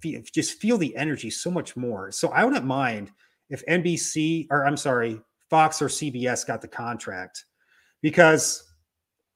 feel, 0.00 0.20
just 0.34 0.58
feel 0.60 0.76
the 0.76 0.94
energy 0.96 1.30
so 1.30 1.50
much 1.50 1.76
more. 1.76 2.10
So 2.10 2.28
I 2.28 2.44
wouldn't 2.44 2.64
mind 2.64 3.12
if 3.50 3.64
NBC 3.66 4.48
or 4.50 4.66
I'm 4.66 4.76
sorry, 4.76 5.20
Fox 5.50 5.80
or 5.80 5.86
CBS 5.86 6.46
got 6.46 6.60
the 6.62 6.68
contract 6.68 7.44
because 8.02 8.70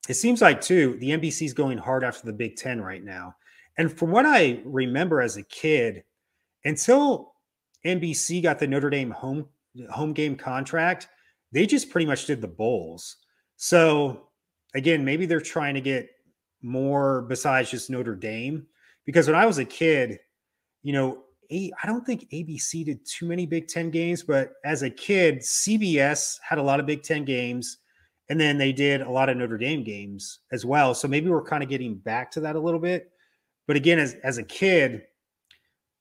it 0.09 0.15
seems 0.15 0.43
like 0.43 0.61
too 0.61 0.97
the 1.01 1.11
NBC 1.11 1.47
is 1.47 1.55
going 1.55 1.79
hard 1.79 2.05
after 2.05 2.27
the 2.27 2.33
Big 2.33 2.57
Ten 2.57 2.81
right 2.81 3.03
now. 3.03 3.35
And 3.79 3.93
from 3.93 4.11
what 4.11 4.27
I 4.27 4.61
remember 4.65 5.21
as 5.21 5.37
a 5.37 5.43
kid, 5.43 6.03
until 6.65 7.35
NBC 7.85 8.43
got 8.43 8.59
the 8.59 8.67
Notre 8.67 8.91
Dame 8.91 9.11
home 9.11 9.47
home 9.91 10.13
game 10.13 10.37
contract, 10.37 11.09
they 11.53 11.67
just 11.67 11.91
pretty 11.91 12.07
much 12.07 12.27
did 12.27 12.41
the 12.41 12.49
bowls. 12.49 13.17
So 13.57 14.29
again, 14.75 15.05
maybe 15.05 15.27
they're 15.27 15.41
trying 15.41 15.75
to 15.75 15.81
get 15.81 16.09
more 16.63 17.23
besides 17.23 17.71
just 17.71 17.91
Notre 17.91 18.17
Dame. 18.17 18.67
Because 19.05 19.27
when 19.27 19.37
I 19.37 19.47
was 19.47 19.59
a 19.59 19.65
kid, 19.65 20.19
you 20.83 20.93
know, 20.93 21.23
I 21.51 21.87
don't 21.87 22.05
think 22.05 22.29
ABC 22.33 22.85
did 22.85 23.07
too 23.07 23.27
many 23.27 23.47
Big 23.47 23.69
Ten 23.69 23.91
games, 23.91 24.23
but 24.23 24.55
as 24.65 24.83
a 24.83 24.91
kid, 24.91 25.39
CBS 25.39 26.39
had 26.43 26.59
a 26.59 26.63
lot 26.63 26.81
of 26.81 26.87
Big 26.87 27.03
Ten 27.03 27.25
games, 27.25 27.79
and 28.29 28.41
then 28.41 28.59
they 28.59 28.73
did 28.73 29.03
a 29.03 29.11
lot 29.11 29.29
of 29.29 29.37
Notre 29.37 29.59
Dame 29.59 29.85
games 29.85 30.41
as 30.53 30.65
well. 30.65 30.95
So 30.95 31.07
maybe 31.07 31.31
we're 31.31 31.45
kind 31.45 31.63
of 31.63 31.69
getting 31.69 31.97
back 31.97 32.31
to 32.33 32.41
that 32.41 32.57
a 32.57 32.61
little 32.61 32.81
bit. 32.81 33.11
But 33.67 33.77
again, 33.77 33.99
as, 33.99 34.15
as 34.25 34.39
a 34.39 34.43
kid, 34.43 35.03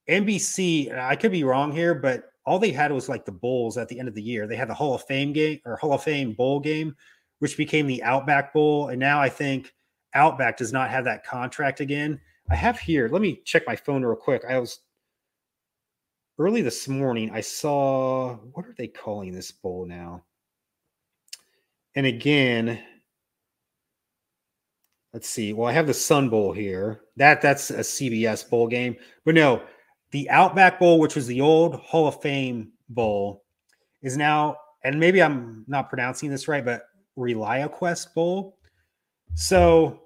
NBC, 0.10 0.98
I 0.98 1.16
could 1.16 1.32
be 1.32 1.44
wrong 1.44 1.72
here, 1.72 1.96
but 1.96 2.32
all 2.46 2.60
they 2.60 2.72
had 2.72 2.92
was 2.92 3.10
like 3.10 3.26
the 3.26 3.32
bowls 3.32 3.78
at 3.78 3.88
the 3.88 4.00
end 4.00 4.08
of 4.08 4.16
the 4.16 4.22
year. 4.22 4.48
They 4.48 4.56
had 4.56 4.70
the 4.70 4.74
Hall 4.74 4.96
of 4.96 5.04
Fame 5.04 5.34
game 5.34 5.60
or 5.66 5.76
Hall 5.78 5.94
of 5.94 6.04
Fame 6.04 6.34
bowl 6.34 6.60
game, 6.60 6.96
which 7.40 7.58
became 7.58 7.88
the 7.88 8.04
Outback 8.04 8.54
Bowl. 8.54 8.90
And 8.90 9.00
now 9.00 9.20
I 9.20 9.30
think 9.30 9.74
Outback 10.14 10.58
does 10.58 10.72
not 10.72 10.90
have 10.90 11.06
that 11.06 11.26
contract 11.26 11.80
again. 11.80 12.20
I 12.50 12.56
have 12.56 12.80
here, 12.80 13.10
let 13.12 13.22
me 13.22 13.42
check 13.46 13.64
my 13.66 13.76
phone 13.76 14.04
real 14.04 14.16
quick. 14.16 14.44
I 14.48 14.60
was 14.60 14.80
early 16.38 16.62
this 16.62 16.88
morning, 16.88 17.32
I 17.32 17.42
saw 17.42 18.36
what 18.54 18.66
are 18.66 18.76
they 18.78 18.88
calling 18.88 19.32
this 19.32 19.52
bowl 19.52 19.86
now? 19.86 20.24
And 21.96 22.06
again, 22.06 22.80
let's 25.14 25.30
see. 25.30 25.54
Well, 25.54 25.68
I 25.68 25.72
have 25.72 25.88
the 25.88 25.94
Sun 25.94 26.30
Bowl 26.30 26.52
here. 26.52 27.02
That 27.16 27.42
that's 27.42 27.72
a 27.72 27.80
CBS 27.80 28.50
bowl 28.50 28.68
game. 28.68 28.98
But 29.24 29.36
no, 29.36 29.64
the 30.12 30.30
Outback 30.30 30.80
Bowl, 30.80 31.00
which 31.00 31.16
was 31.16 31.28
the 31.28 31.42
old 31.42 31.76
Hall 31.76 32.08
of 32.08 32.22
Fame 32.22 32.74
bowl, 32.90 33.44
is 34.02 34.18
now, 34.18 34.58
and 34.84 35.00
maybe 35.00 35.22
I'm 35.24 35.64
not 35.68 35.90
pronouncing 35.90 36.30
this 36.30 36.48
right, 36.48 36.64
but 36.64 36.84
ReliaQuest 37.18 38.14
Bowl. 38.14 38.58
So 39.36 40.02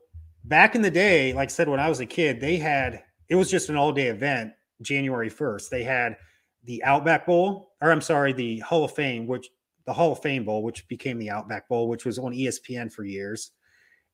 back 0.45 0.75
in 0.75 0.81
the 0.81 0.91
day, 0.91 1.33
like 1.33 1.49
I 1.49 1.51
said, 1.51 1.67
when 1.67 1.79
I 1.79 1.89
was 1.89 1.99
a 1.99 2.05
kid, 2.05 2.39
they 2.39 2.57
had 2.57 3.03
it 3.29 3.35
was 3.35 3.49
just 3.49 3.69
an 3.69 3.75
all-day 3.75 4.07
event, 4.07 4.53
January 4.81 5.29
1st. 5.29 5.69
They 5.69 5.83
had 5.83 6.17
the 6.65 6.83
Outback 6.83 7.25
Bowl, 7.25 7.73
or 7.81 7.91
I'm 7.91 8.01
sorry, 8.01 8.33
the 8.33 8.59
Hall 8.59 8.83
of 8.83 8.93
Fame, 8.93 9.27
which 9.27 9.49
the 9.89 9.93
Hall 9.93 10.11
of 10.11 10.21
Fame 10.21 10.45
Bowl, 10.45 10.61
which 10.61 10.87
became 10.87 11.17
the 11.17 11.31
Outback 11.31 11.67
Bowl, 11.67 11.87
which 11.87 12.05
was 12.05 12.19
on 12.19 12.31
ESPN 12.31 12.93
for 12.93 13.03
years. 13.03 13.53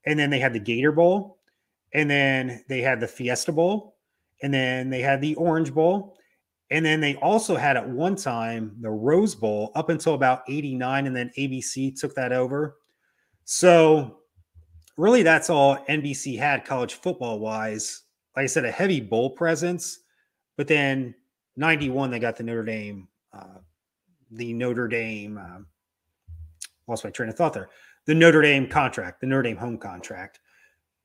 And 0.06 0.18
then 0.18 0.30
they 0.30 0.40
had 0.40 0.54
the 0.54 0.60
Gator 0.60 0.94
Bowl, 0.94 1.40
and 1.94 2.10
then 2.10 2.64
they 2.70 2.80
had 2.80 3.02
the 3.02 3.10
Fiesta 3.10 3.52
Bowl, 3.52 3.98
and 4.42 4.54
then 4.54 4.90
they 4.90 5.02
had 5.02 5.20
the 5.20 5.36
Orange 5.36 5.74
Bowl. 5.74 6.16
And 6.72 6.86
then 6.86 7.02
they 7.02 7.16
also 7.16 7.58
had 7.58 7.76
at 7.76 7.90
one 7.90 8.16
time 8.16 8.78
the 8.80 8.90
Rose 8.90 9.36
Bowl 9.36 9.74
up 9.76 9.90
until 9.90 10.14
about 10.14 10.44
89, 10.48 11.08
and 11.08 11.14
then 11.14 11.30
ABC 11.38 12.00
took 12.00 12.16
that 12.16 12.32
over. 12.32 12.78
So, 13.44 14.20
really, 14.96 15.24
that's 15.24 15.50
all 15.50 15.76
NBC 15.90 16.40
had 16.40 16.64
college 16.64 16.94
football 16.94 17.40
wise. 17.40 18.04
Like 18.38 18.46
I 18.46 18.48
said, 18.48 18.64
a 18.64 18.72
heavy 18.72 19.02
bowl 19.02 19.32
presence. 19.32 20.00
But 20.56 20.70
then 20.70 21.16
91, 21.58 22.12
they 22.12 22.20
got 22.20 22.38
the 22.38 22.44
Notre 22.44 22.64
Dame, 22.64 23.10
uh, 23.34 23.60
the 24.36 24.54
Notre 24.54 24.88
Dame, 24.88 25.38
uh, 25.38 25.60
lost 26.88 27.04
my 27.04 27.10
train 27.10 27.30
of 27.30 27.36
thought 27.36 27.54
there, 27.54 27.70
the 28.06 28.14
Notre 28.14 28.42
Dame 28.42 28.68
contract, 28.68 29.22
the 29.22 29.28
Notre 29.28 29.44
Dame 29.44 29.58
home 29.58 29.78
contract. 29.78 30.40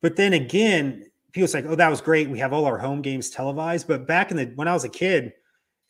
But 0.03 0.17
then 0.17 0.33
again, 0.33 1.07
people 1.33 1.49
say, 1.49 1.65
oh, 1.67 1.75
that 1.75 1.91
was 1.91 2.01
great. 2.01 2.29
We 2.29 2.39
have 2.39 2.53
all 2.53 2.65
our 2.67 2.79
home 2.79 3.03
games 3.03 3.31
televised. 3.31 3.87
But 3.87 4.07
back 4.07 4.31
in 4.31 4.37
the, 4.37 4.47
when 4.55 4.69
I 4.69 4.73
was 4.73 4.85
a 4.85 4.89
kid, 4.89 5.33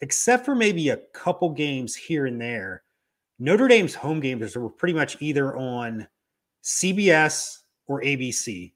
except 0.00 0.44
for 0.44 0.54
maybe 0.54 0.88
a 0.88 0.98
couple 1.12 1.50
games 1.50 1.94
here 1.94 2.26
and 2.26 2.40
there, 2.40 2.82
Notre 3.38 3.68
Dame's 3.68 3.94
home 3.94 4.20
games 4.20 4.56
were 4.56 4.68
pretty 4.68 4.94
much 4.94 5.16
either 5.20 5.56
on 5.56 6.06
CBS 6.62 7.58
or 7.86 8.02
ABC. 8.02 8.72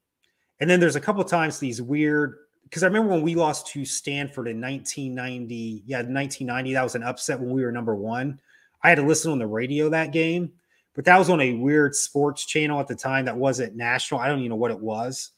And 0.60 0.70
then 0.70 0.80
there's 0.80 0.96
a 0.96 1.00
couple 1.00 1.22
times 1.24 1.58
these 1.58 1.82
weird 1.82 2.36
because 2.64 2.82
I 2.82 2.86
remember 2.86 3.12
when 3.12 3.22
we 3.22 3.34
lost 3.34 3.68
to 3.68 3.84
Stanford 3.84 4.48
in 4.48 4.60
1990. 4.60 5.84
Yeah, 5.86 5.98
1990. 5.98 6.72
That 6.72 6.82
was 6.82 6.94
an 6.94 7.02
upset 7.02 7.38
when 7.38 7.50
we 7.50 7.62
were 7.62 7.70
number 7.70 7.94
one. 7.94 8.40
I 8.84 8.90
had 8.90 8.96
to 8.96 9.06
listen 9.06 9.32
on 9.32 9.38
the 9.38 9.46
radio 9.46 9.88
that 9.88 10.12
game, 10.12 10.52
but 10.94 11.06
that 11.06 11.18
was 11.18 11.30
on 11.30 11.40
a 11.40 11.54
weird 11.54 11.94
sports 11.94 12.44
channel 12.44 12.78
at 12.78 12.86
the 12.86 12.94
time 12.94 13.24
that 13.24 13.36
wasn't 13.36 13.74
national. 13.74 14.20
I 14.20 14.28
don't 14.28 14.38
even 14.40 14.50
know 14.50 14.56
what 14.56 14.70
it 14.70 14.78
was. 14.78 15.32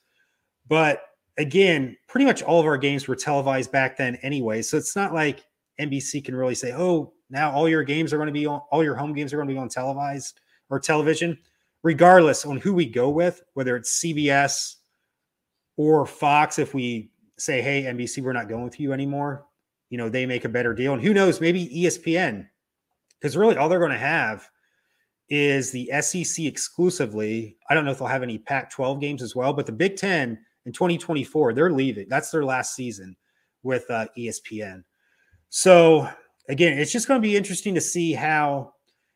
But 0.69 1.03
again, 1.39 1.97
pretty 2.09 2.27
much 2.27 2.43
all 2.43 2.59
of 2.59 2.67
our 2.67 2.77
games 2.77 3.07
were 3.07 3.15
televised 3.15 3.71
back 3.71 3.97
then 3.97 4.17
anyway. 4.17 4.63
So 4.63 4.77
it's 4.77 4.97
not 4.97 5.15
like 5.15 5.45
NBC 5.81 6.25
can 6.25 6.35
really 6.35 6.57
say, 6.57 6.73
oh, 6.73 7.13
now 7.31 7.53
all 7.53 7.69
your 7.69 7.85
games 7.85 8.13
are 8.13 8.17
going 8.17 8.27
to 8.27 8.33
be 8.33 8.47
on, 8.47 8.61
all 8.73 8.83
your 8.83 8.97
home 8.97 9.15
games 9.15 9.33
are 9.33 9.37
going 9.37 9.49
to 9.49 9.55
be 9.55 9.59
on 9.59 9.69
televised 9.69 10.41
or 10.69 10.81
television, 10.81 11.39
regardless 11.83 12.45
on 12.45 12.57
who 12.57 12.75
we 12.75 12.87
go 12.87 13.11
with, 13.11 13.43
whether 13.55 13.77
it's 13.77 14.01
CBS 14.01 14.75
or 15.77 16.05
Fox, 16.05 16.59
if 16.59 16.75
we 16.75 17.11
say, 17.39 17.61
hey, 17.63 17.85
NBC, 17.85 18.23
we're 18.23 18.33
not 18.33 18.49
going 18.49 18.65
with 18.65 18.81
you 18.81 18.93
anymore, 18.93 19.47
you 19.91 19.99
know, 19.99 20.09
they 20.09 20.27
make 20.27 20.45
a 20.45 20.49
better 20.49 20.75
deal. 20.75 20.95
And 20.95 21.03
who 21.03 21.15
knows, 21.15 21.41
maybe 21.41 21.69
ESPN, 21.69 22.49
because 23.21 23.37
really 23.37 23.57
all 23.57 23.69
they're 23.69 23.79
going 23.79 23.91
to 23.91 23.99
have 23.99 24.49
is 25.29 25.71
the 25.71 25.91
SEC 26.01 26.45
exclusively. 26.45 27.57
I 27.69 27.75
don't 27.75 27.85
know 27.85 27.91
if 27.91 27.99
they'll 27.99 28.09
have 28.09 28.23
any 28.23 28.39
Pac 28.39 28.71
12 28.71 29.01
games 29.01 29.23
as 29.23 29.35
well, 29.35 29.53
but 29.53 29.67
the 29.67 29.73
Big 29.73 29.97
Ten 29.97 30.39
in 30.67 30.73
2024, 30.73 31.53
they're 31.53 31.73
leaving. 31.73 32.09
That's 32.09 32.31
their 32.31 32.45
last 32.45 32.75
season 32.75 33.17
with 33.63 33.85
uh, 33.91 34.07
ESPN. 34.17 34.85
So 35.49 36.09
again, 36.49 36.79
it's 36.79 36.93
just 36.93 37.09
going 37.09 37.21
to 37.21 37.27
be 37.27 37.37
interesting 37.37 37.75
to 37.75 37.81
see 37.81 38.13
how 38.13 38.73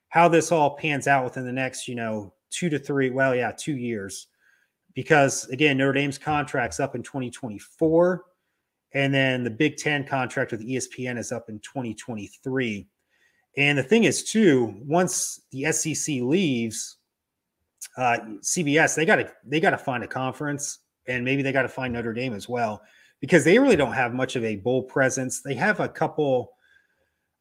how 0.08 0.26
this 0.26 0.50
all 0.50 0.76
pans 0.76 1.06
out 1.06 1.22
within 1.22 1.46
the 1.46 1.52
next, 1.52 1.86
you 1.86 1.94
know, 1.94 2.34
two 2.50 2.68
to 2.68 2.80
three, 2.80 3.10
well, 3.10 3.32
yeah, 3.32 3.52
two 3.56 3.76
years 3.76 4.26
because 4.94 5.46
again, 5.48 5.76
Notre 5.78 5.92
Dame's 5.92 6.18
contract's 6.18 6.80
up 6.80 6.94
in 6.94 7.02
2024, 7.02 8.24
and 8.92 9.14
then 9.14 9.44
the 9.44 9.50
Big 9.50 9.76
Ten 9.76 10.06
contract 10.06 10.52
with 10.52 10.66
ESPN 10.66 11.18
is 11.18 11.32
up 11.32 11.48
in 11.48 11.58
2023. 11.60 12.88
And 13.56 13.76
the 13.76 13.82
thing 13.82 14.04
is, 14.04 14.24
too, 14.24 14.74
once 14.86 15.40
the 15.50 15.72
SEC 15.72 16.16
leaves, 16.22 16.96
uh, 17.96 18.18
CBS 18.40 18.94
they 18.94 19.04
got 19.04 19.16
to 19.16 19.30
they 19.44 19.60
got 19.60 19.70
to 19.70 19.78
find 19.78 20.04
a 20.04 20.08
conference, 20.08 20.78
and 21.06 21.24
maybe 21.24 21.42
they 21.42 21.52
got 21.52 21.62
to 21.62 21.68
find 21.68 21.92
Notre 21.92 22.12
Dame 22.12 22.34
as 22.34 22.48
well, 22.48 22.82
because 23.20 23.44
they 23.44 23.58
really 23.58 23.76
don't 23.76 23.92
have 23.92 24.14
much 24.14 24.36
of 24.36 24.44
a 24.44 24.56
bowl 24.56 24.82
presence. 24.82 25.40
They 25.40 25.54
have 25.54 25.80
a 25.80 25.88
couple, 25.88 26.52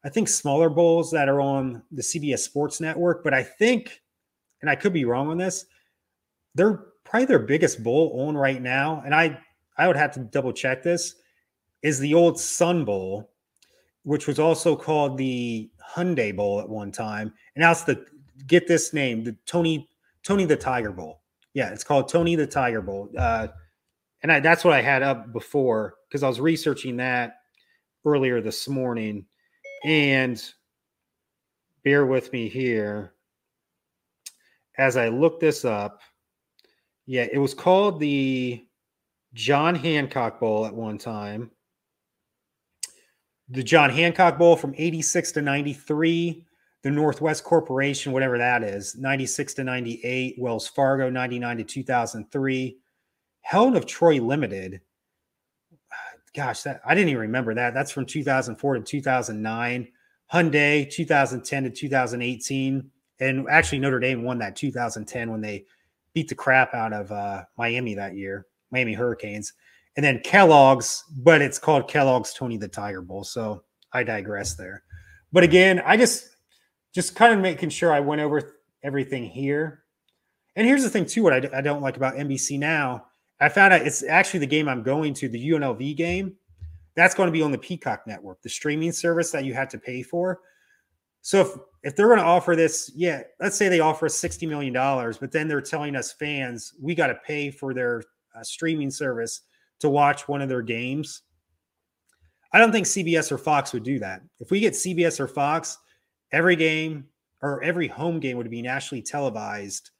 I 0.03 0.09
think, 0.09 0.27
smaller 0.27 0.69
bowls 0.69 1.11
that 1.11 1.29
are 1.29 1.41
on 1.41 1.83
the 1.91 2.01
CBS 2.01 2.39
Sports 2.39 2.81
Network, 2.81 3.23
but 3.23 3.33
I 3.33 3.43
think, 3.43 4.01
and 4.61 4.69
I 4.69 4.75
could 4.75 4.93
be 4.93 5.05
wrong 5.05 5.29
on 5.29 5.37
this, 5.37 5.65
they're 6.55 6.85
probably 7.03 7.25
their 7.25 7.39
biggest 7.39 7.83
bowl 7.83 8.27
on 8.27 8.35
right 8.35 8.61
now, 8.61 9.03
and 9.05 9.13
I 9.13 9.39
I 9.77 9.87
would 9.87 9.95
have 9.95 10.13
to 10.13 10.19
double 10.19 10.51
check 10.51 10.83
this, 10.83 11.15
is 11.83 11.99
the 11.99 12.13
old 12.13 12.39
Sun 12.39 12.85
Bowl, 12.85 13.31
which 14.03 14.27
was 14.27 14.39
also 14.39 14.75
called 14.75 15.17
the 15.17 15.69
Hyundai 15.95 16.35
Bowl 16.35 16.59
at 16.59 16.69
one 16.69 16.91
time, 16.91 17.33
and 17.55 17.61
now 17.61 17.71
it's 17.71 17.83
the 17.83 18.05
get 18.47 18.67
this 18.67 18.93
name, 18.93 19.23
the 19.23 19.35
Tony 19.45 19.89
Tony 20.23 20.45
the 20.45 20.55
Tiger 20.55 20.91
Bowl. 20.91 21.21
Yeah, 21.53 21.69
it's 21.69 21.83
called 21.83 22.09
Tony 22.09 22.35
the 22.35 22.47
Tiger 22.47 22.81
Bowl. 22.81 23.09
Uh, 23.17 23.47
and 24.21 24.31
I, 24.31 24.39
that's 24.39 24.63
what 24.63 24.73
I 24.73 24.81
had 24.81 25.01
up 25.01 25.31
before 25.31 25.95
because 26.07 26.23
I 26.23 26.27
was 26.27 26.39
researching 26.39 26.97
that 26.97 27.37
earlier 28.05 28.41
this 28.41 28.67
morning. 28.67 29.25
And 29.85 30.41
bear 31.83 32.05
with 32.05 32.31
me 32.33 32.49
here 32.49 33.13
as 34.77 34.97
I 34.97 35.07
look 35.09 35.39
this 35.39 35.65
up. 35.65 36.01
Yeah, 37.05 37.27
it 37.31 37.39
was 37.39 37.53
called 37.53 37.99
the 37.99 38.65
John 39.33 39.73
Hancock 39.75 40.39
Bowl 40.39 40.65
at 40.65 40.73
one 40.73 40.97
time. 40.97 41.51
The 43.51 43.63
John 43.63 43.89
Hancock 43.89 44.37
Bowl 44.37 44.55
from 44.55 44.75
86 44.77 45.31
to 45.31 45.41
93, 45.41 46.45
the 46.83 46.91
Northwest 46.91 47.43
Corporation, 47.43 48.11
whatever 48.11 48.37
that 48.37 48.63
is, 48.63 48.95
96 48.95 49.55
to 49.55 49.63
98, 49.63 50.35
Wells 50.37 50.67
Fargo, 50.67 51.09
99 51.09 51.57
to 51.57 51.63
2003, 51.63 52.77
Helen 53.41 53.75
of 53.75 53.87
Troy 53.87 54.21
Limited. 54.21 54.81
Gosh, 56.35 56.61
that 56.61 56.79
I 56.85 56.93
didn't 56.93 57.09
even 57.09 57.21
remember 57.21 57.55
that. 57.55 57.73
That's 57.73 57.91
from 57.91 58.05
2004 58.05 58.75
to 58.75 58.81
2009. 58.81 59.87
Hyundai, 60.31 60.87
2010 60.87 61.63
to 61.63 61.69
2018. 61.71 62.91
And 63.19 63.47
actually, 63.49 63.79
Notre 63.79 63.99
Dame 63.99 64.23
won 64.23 64.37
that 64.37 64.55
2010 64.55 65.31
when 65.31 65.41
they 65.41 65.65
beat 66.13 66.27
the 66.27 66.35
crap 66.35 66.75
out 66.75 66.93
of 66.93 67.11
uh, 67.11 67.45
Miami 67.57 67.95
that 67.95 68.15
year, 68.15 68.45
Miami 68.69 68.93
Hurricanes. 68.93 69.53
And 69.95 70.03
then 70.03 70.21
Kellogg's, 70.23 71.03
but 71.17 71.41
it's 71.41 71.59
called 71.59 71.89
Kellogg's 71.89 72.33
Tony 72.33 72.57
the 72.57 72.67
Tiger 72.67 73.01
Bowl. 73.01 73.23
So 73.23 73.63
I 73.91 74.03
digress 74.03 74.55
there. 74.55 74.83
But 75.31 75.43
again, 75.43 75.81
I 75.85 75.97
just 75.97 76.27
just 76.93 77.15
kind 77.15 77.33
of 77.33 77.39
making 77.39 77.69
sure 77.69 77.93
I 77.93 77.99
went 77.99 78.21
over 78.21 78.55
everything 78.83 79.25
here. 79.25 79.83
And 80.55 80.67
here's 80.67 80.83
the 80.83 80.89
thing 80.89 81.05
too, 81.05 81.23
what 81.23 81.33
I, 81.33 81.57
I 81.57 81.61
don't 81.61 81.81
like 81.81 81.97
about 81.97 82.15
NBC 82.15 82.57
now, 82.57 83.05
I 83.39 83.49
found 83.49 83.73
out 83.73 83.81
it's 83.81 84.03
actually 84.03 84.41
the 84.41 84.47
game 84.47 84.67
I'm 84.67 84.83
going 84.83 85.13
to, 85.15 85.29
the 85.29 85.49
UNLV 85.51 85.95
game. 85.95 86.35
That's 86.95 87.15
going 87.15 87.27
to 87.27 87.31
be 87.31 87.41
on 87.41 87.51
the 87.51 87.57
Peacock 87.57 88.05
network, 88.07 88.41
the 88.41 88.49
streaming 88.49 88.91
service 88.91 89.31
that 89.31 89.45
you 89.45 89.53
have 89.53 89.69
to 89.69 89.77
pay 89.77 90.03
for. 90.03 90.41
So 91.21 91.41
if 91.41 91.49
if 91.83 91.95
they're 91.95 92.07
going 92.07 92.19
to 92.19 92.25
offer 92.25 92.55
this, 92.55 92.91
yeah, 92.93 93.21
let's 93.39 93.55
say 93.55 93.69
they 93.69 93.79
offer 93.79 94.07
us 94.07 94.15
sixty 94.15 94.45
million 94.45 94.73
dollars, 94.73 95.17
but 95.17 95.31
then 95.31 95.47
they're 95.47 95.61
telling 95.61 95.95
us 95.95 96.11
fans 96.11 96.73
we 96.81 96.95
got 96.95 97.07
to 97.07 97.15
pay 97.25 97.51
for 97.51 97.73
their 97.73 98.03
uh, 98.35 98.43
streaming 98.43 98.91
service 98.91 99.41
to 99.79 99.89
watch 99.89 100.27
one 100.27 100.41
of 100.41 100.49
their 100.49 100.61
games. 100.61 101.21
I 102.51 102.59
don't 102.59 102.71
think 102.71 102.87
CBS 102.87 103.31
or 103.31 103.37
Fox 103.37 103.73
would 103.73 103.83
do 103.83 103.99
that. 103.99 104.21
If 104.39 104.51
we 104.51 104.59
get 104.59 104.73
CBS 104.73 105.19
or 105.19 105.27
Fox, 105.27 105.77
every 106.31 106.55
game 106.55 107.05
or 107.41 107.63
every 107.63 107.87
home 107.87 108.19
game 108.19 108.37
would 108.37 108.49
be 108.49 108.61
nationally 108.61 109.01
televised 109.01 109.91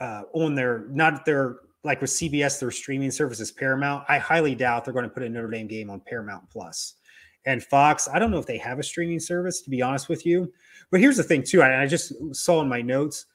uh, 0.00 0.22
on 0.32 0.54
their 0.54 0.86
not 0.90 1.24
their 1.24 1.56
like 1.84 2.00
with 2.00 2.10
CBS 2.10 2.58
their 2.58 2.70
streaming 2.70 3.10
service 3.10 3.40
is 3.40 3.52
Paramount. 3.52 4.04
I 4.08 4.18
highly 4.18 4.54
doubt 4.54 4.84
they're 4.84 4.94
going 4.94 5.04
to 5.04 5.10
put 5.10 5.22
a 5.22 5.28
Notre 5.28 5.50
Dame 5.50 5.68
game 5.68 5.90
on 5.90 6.00
Paramount 6.00 6.48
Plus. 6.50 6.94
And 7.46 7.62
Fox. 7.62 8.08
I 8.08 8.18
don't 8.18 8.30
know 8.30 8.38
if 8.38 8.46
they 8.46 8.56
have 8.56 8.78
a 8.78 8.82
streaming 8.82 9.20
service, 9.20 9.60
to 9.60 9.70
be 9.70 9.82
honest 9.82 10.08
with 10.08 10.24
you. 10.24 10.50
But 10.90 11.00
here's 11.00 11.18
the 11.18 11.22
thing, 11.22 11.42
too. 11.42 11.60
I, 11.60 11.82
I 11.82 11.86
just 11.86 12.14
saw 12.34 12.62
in 12.62 12.68
my 12.70 12.80
notes 12.80 13.26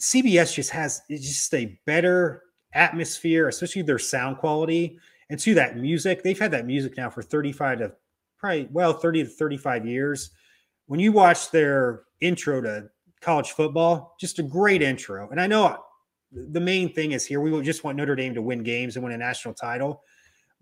CBS 0.00 0.54
just 0.54 0.70
has 0.70 1.02
just 1.08 1.54
a 1.54 1.78
better 1.86 2.42
atmosphere, 2.72 3.48
especially 3.48 3.82
their 3.82 3.98
sound 3.98 4.38
quality. 4.38 4.98
And 5.28 5.38
to 5.40 5.54
that 5.54 5.76
music, 5.76 6.22
they've 6.22 6.38
had 6.38 6.50
that 6.52 6.66
music 6.66 6.96
now 6.96 7.10
for 7.10 7.22
35 7.22 7.78
to 7.78 7.92
probably, 8.38 8.68
well, 8.70 8.92
30 8.92 9.24
to 9.24 9.28
35 9.28 9.86
years. 9.86 10.30
When 10.86 10.98
you 10.98 11.12
watch 11.12 11.50
their 11.50 12.02
intro 12.20 12.60
to 12.60 12.88
college 13.20 13.52
football, 13.52 14.16
just 14.18 14.38
a 14.38 14.42
great 14.42 14.82
intro. 14.82 15.28
And 15.30 15.40
I 15.40 15.46
know 15.46 15.78
the 16.32 16.60
main 16.60 16.92
thing 16.92 17.12
is 17.12 17.26
here 17.26 17.40
we 17.40 17.60
just 17.62 17.84
want 17.84 17.96
Notre 17.96 18.16
Dame 18.16 18.34
to 18.34 18.42
win 18.42 18.62
games 18.62 18.96
and 18.96 19.04
win 19.04 19.12
a 19.12 19.18
national 19.18 19.54
title. 19.54 20.02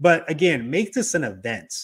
But 0.00 0.28
again, 0.30 0.70
make 0.70 0.92
this 0.92 1.14
an 1.14 1.24
event. 1.24 1.74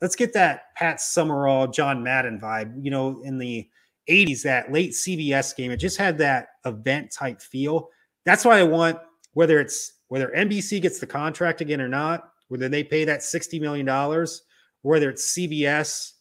Let's 0.00 0.16
get 0.16 0.32
that 0.34 0.74
Pat 0.76 1.00
Summerall, 1.00 1.68
John 1.68 2.02
Madden 2.02 2.40
vibe. 2.40 2.72
You 2.82 2.90
know, 2.90 3.20
in 3.24 3.38
the 3.38 3.68
80s, 4.08 4.42
that 4.42 4.72
late 4.72 4.92
CBS 4.92 5.54
game, 5.54 5.70
it 5.70 5.76
just 5.76 5.96
had 5.96 6.18
that 6.18 6.48
event 6.64 7.12
type 7.12 7.40
feel. 7.40 7.88
That's 8.24 8.44
why 8.44 8.58
I 8.58 8.62
want 8.62 8.98
whether 9.34 9.60
it's 9.60 9.92
whether 10.08 10.32
NBC 10.36 10.82
gets 10.82 10.98
the 10.98 11.06
contract 11.06 11.60
again 11.60 11.80
or 11.80 11.88
not, 11.88 12.32
whether 12.48 12.68
they 12.68 12.82
pay 12.82 13.04
that 13.04 13.20
$60 13.20 13.60
million, 13.60 13.86
whether 14.82 15.08
it's 15.08 15.38
CBS 15.38 16.12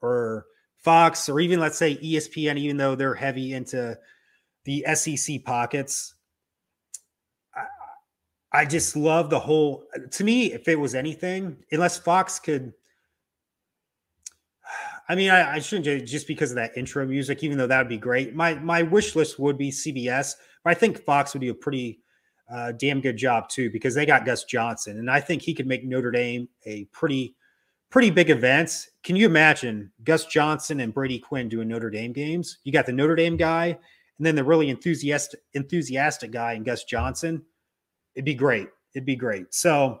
or 0.00 0.46
Fox, 0.78 1.28
or 1.28 1.40
even 1.40 1.58
let's 1.58 1.76
say 1.76 1.96
ESPN, 1.96 2.56
even 2.56 2.76
though 2.76 2.94
they're 2.94 3.14
heavy 3.14 3.52
into 3.52 3.98
the 4.64 4.84
SEC 4.94 5.42
pockets. 5.44 6.14
I, 7.54 8.60
I 8.60 8.64
just 8.64 8.94
love 8.94 9.28
the 9.28 9.40
whole. 9.40 9.86
To 10.12 10.24
me, 10.24 10.52
if 10.52 10.68
it 10.68 10.78
was 10.78 10.94
anything, 10.94 11.56
unless 11.72 11.98
Fox 11.98 12.38
could. 12.38 12.72
I 15.08 15.16
mean, 15.16 15.30
I, 15.30 15.54
I 15.54 15.58
shouldn't 15.58 16.06
just 16.06 16.28
because 16.28 16.50
of 16.50 16.56
that 16.56 16.76
intro 16.76 17.04
music, 17.06 17.42
even 17.42 17.58
though 17.58 17.66
that 17.66 17.78
would 17.78 17.88
be 17.88 17.98
great. 17.98 18.34
My 18.36 18.54
my 18.54 18.82
wish 18.82 19.16
list 19.16 19.38
would 19.38 19.58
be 19.58 19.70
CBS, 19.70 20.34
but 20.62 20.70
I 20.70 20.74
think 20.74 21.04
Fox 21.04 21.34
would 21.34 21.40
do 21.40 21.50
a 21.50 21.54
pretty 21.54 22.03
uh, 22.50 22.72
damn 22.72 23.00
good 23.00 23.16
job 23.16 23.48
too 23.48 23.70
because 23.70 23.94
they 23.94 24.06
got 24.06 24.26
Gus 24.26 24.44
Johnson, 24.44 24.98
and 24.98 25.10
I 25.10 25.20
think 25.20 25.42
he 25.42 25.54
could 25.54 25.66
make 25.66 25.84
Notre 25.84 26.10
Dame 26.10 26.48
a 26.66 26.84
pretty 26.86 27.34
pretty 27.90 28.10
big 28.10 28.30
event. 28.30 28.88
Can 29.02 29.16
you 29.16 29.26
imagine 29.26 29.90
Gus 30.02 30.26
Johnson 30.26 30.80
and 30.80 30.92
Brady 30.92 31.18
Quinn 31.18 31.48
doing 31.48 31.68
Notre 31.68 31.90
Dame 31.90 32.12
games? 32.12 32.58
You 32.64 32.72
got 32.72 32.86
the 32.86 32.92
Notre 32.92 33.14
Dame 33.14 33.36
guy, 33.36 33.66
and 33.66 34.26
then 34.26 34.34
the 34.34 34.44
really 34.44 34.68
enthusiastic 34.68 35.40
enthusiastic 35.54 36.30
guy 36.30 36.52
and 36.54 36.64
Gus 36.64 36.84
Johnson. 36.84 37.42
It'd 38.14 38.24
be 38.24 38.34
great. 38.34 38.68
It'd 38.94 39.06
be 39.06 39.16
great. 39.16 39.52
So 39.54 40.00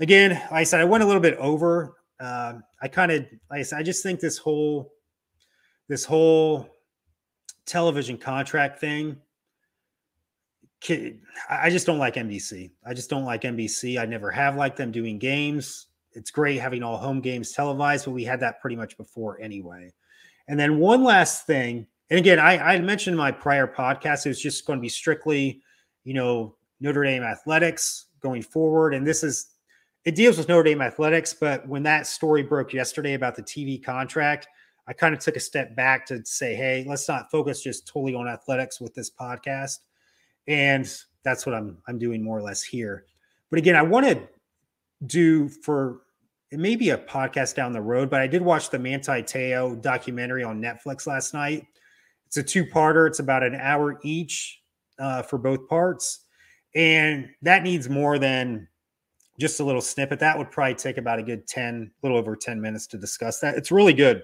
again, 0.00 0.30
like 0.30 0.52
I 0.52 0.64
said, 0.64 0.80
I 0.80 0.84
went 0.84 1.04
a 1.04 1.06
little 1.06 1.22
bit 1.22 1.36
over. 1.38 1.96
Uh, 2.18 2.54
I 2.80 2.88
kind 2.88 3.12
of, 3.12 3.26
like 3.50 3.60
I 3.60 3.62
said, 3.62 3.78
I 3.78 3.82
just 3.82 4.02
think 4.02 4.20
this 4.20 4.38
whole 4.38 4.92
this 5.88 6.04
whole 6.04 6.68
television 7.66 8.16
contract 8.16 8.80
thing 8.80 9.16
I 10.90 11.70
just 11.70 11.86
don't 11.86 11.98
like 11.98 12.14
NBC. 12.14 12.70
I 12.86 12.94
just 12.94 13.10
don't 13.10 13.24
like 13.24 13.42
NBC. 13.42 13.98
I 13.98 14.06
never 14.06 14.30
have 14.30 14.56
liked 14.56 14.76
them 14.76 14.92
doing 14.92 15.18
games. 15.18 15.86
It's 16.12 16.30
great 16.30 16.60
having 16.60 16.82
all 16.82 16.96
home 16.96 17.20
games 17.20 17.52
televised, 17.52 18.04
but 18.04 18.12
we 18.12 18.24
had 18.24 18.40
that 18.40 18.60
pretty 18.60 18.76
much 18.76 18.96
before 18.96 19.40
anyway. 19.40 19.92
And 20.46 20.58
then 20.58 20.78
one 20.78 21.02
last 21.02 21.46
thing, 21.46 21.86
and 22.10 22.18
again, 22.18 22.38
I, 22.38 22.74
I 22.74 22.80
mentioned 22.80 23.16
my 23.16 23.32
prior 23.32 23.66
podcast, 23.66 24.26
it 24.26 24.30
was 24.30 24.40
just 24.40 24.66
going 24.66 24.78
to 24.78 24.82
be 24.82 24.88
strictly, 24.88 25.62
you 26.04 26.14
know, 26.14 26.56
Notre 26.80 27.02
Dame 27.02 27.22
athletics 27.22 28.06
going 28.20 28.42
forward. 28.42 28.94
And 28.94 29.06
this 29.06 29.24
is, 29.24 29.46
it 30.04 30.14
deals 30.14 30.36
with 30.36 30.48
Notre 30.48 30.64
Dame 30.64 30.82
athletics. 30.82 31.34
But 31.34 31.66
when 31.66 31.82
that 31.84 32.06
story 32.06 32.42
broke 32.42 32.72
yesterday 32.72 33.14
about 33.14 33.36
the 33.36 33.42
TV 33.42 33.82
contract, 33.82 34.46
I 34.86 34.92
kind 34.92 35.14
of 35.14 35.20
took 35.20 35.36
a 35.36 35.40
step 35.40 35.74
back 35.74 36.04
to 36.06 36.24
say, 36.26 36.54
hey, 36.54 36.84
let's 36.86 37.08
not 37.08 37.30
focus 37.30 37.62
just 37.62 37.88
totally 37.88 38.14
on 38.14 38.28
athletics 38.28 38.80
with 38.80 38.94
this 38.94 39.10
podcast 39.10 39.78
and 40.46 40.90
that's 41.24 41.46
what 41.46 41.54
I'm 41.54 41.78
I'm 41.88 41.98
doing 41.98 42.22
more 42.22 42.38
or 42.38 42.42
less 42.42 42.62
here. 42.62 43.06
But 43.50 43.58
again, 43.58 43.76
I 43.76 43.82
want 43.82 44.06
to 44.06 44.20
do 45.06 45.48
for 45.48 46.02
it 46.50 46.58
may 46.58 46.76
be 46.76 46.90
a 46.90 46.98
podcast 46.98 47.54
down 47.54 47.72
the 47.72 47.80
road, 47.80 48.10
but 48.10 48.20
I 48.20 48.26
did 48.26 48.42
watch 48.42 48.70
the 48.70 48.78
Manti 48.78 49.22
Te'o 49.22 49.80
documentary 49.80 50.44
on 50.44 50.60
Netflix 50.60 51.06
last 51.06 51.34
night. 51.34 51.66
It's 52.26 52.36
a 52.36 52.42
two-parter. 52.42 53.08
It's 53.08 53.18
about 53.18 53.42
an 53.42 53.54
hour 53.56 53.98
each 54.04 54.60
uh, 54.98 55.22
for 55.22 55.38
both 55.38 55.68
parts, 55.68 56.20
and 56.74 57.28
that 57.42 57.62
needs 57.62 57.88
more 57.88 58.18
than 58.18 58.68
just 59.40 59.58
a 59.58 59.64
little 59.64 59.80
snippet. 59.80 60.20
That 60.20 60.38
would 60.38 60.50
probably 60.50 60.74
take 60.74 60.96
about 60.96 61.18
a 61.18 61.22
good 61.22 61.46
ten, 61.46 61.90
little 62.02 62.18
over 62.18 62.36
ten 62.36 62.60
minutes 62.60 62.86
to 62.88 62.98
discuss 62.98 63.40
that. 63.40 63.56
It's 63.56 63.72
really 63.72 63.94
good, 63.94 64.22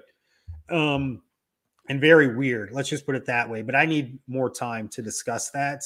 um, 0.71 1.23
and 1.89 2.01
very 2.01 2.37
weird. 2.37 2.71
Let's 2.73 2.89
just 2.89 3.07
put 3.07 3.17
it 3.17 3.27
that 3.27 3.49
way. 3.49 3.63
But 3.63 3.75
I 3.75 3.87
need 3.87 4.19
more 4.29 4.51
time 4.51 4.89
to 4.89 5.03
discuss 5.03 5.51
that 5.51 5.83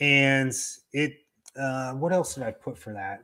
and 0.00 0.52
it 0.92 1.14
uh, 1.58 1.92
what 1.94 2.12
else 2.12 2.34
did 2.34 2.44
I 2.44 2.50
put 2.50 2.76
for 2.78 2.92
that? 2.92 3.20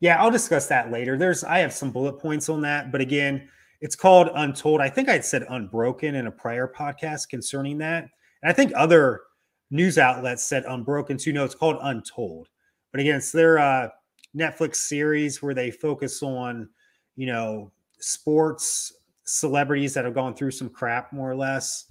Yeah, 0.00 0.22
I'll 0.22 0.30
discuss 0.30 0.66
that 0.66 0.90
later. 0.90 1.16
There's 1.16 1.44
I 1.44 1.58
have 1.58 1.72
some 1.72 1.90
bullet 1.90 2.14
points 2.14 2.48
on 2.48 2.60
that, 2.62 2.90
but 2.92 3.00
again, 3.00 3.48
it's 3.80 3.96
called 3.96 4.30
Untold. 4.34 4.80
I 4.80 4.88
think 4.88 5.08
I'd 5.08 5.24
said 5.24 5.44
Unbroken 5.48 6.14
in 6.14 6.26
a 6.26 6.30
prior 6.30 6.72
podcast 6.72 7.28
concerning 7.28 7.78
that, 7.78 8.04
and 8.42 8.50
I 8.50 8.52
think 8.52 8.72
other 8.74 9.22
news 9.70 9.98
outlets 9.98 10.44
said 10.44 10.64
Unbroken 10.68 11.16
too. 11.16 11.32
No, 11.32 11.44
it's 11.44 11.54
called 11.54 11.78
Untold. 11.82 12.48
But 12.90 13.00
again, 13.00 13.16
it's 13.16 13.32
their 13.32 13.58
uh, 13.58 13.88
Netflix 14.36 14.76
series 14.76 15.42
where 15.42 15.54
they 15.54 15.70
focus 15.70 16.22
on 16.22 16.68
you 17.16 17.26
know 17.26 17.72
sports 17.98 18.92
celebrities 19.24 19.94
that 19.94 20.04
have 20.04 20.14
gone 20.14 20.34
through 20.34 20.50
some 20.50 20.68
crap, 20.68 21.12
more 21.12 21.30
or 21.30 21.36
less 21.36 21.86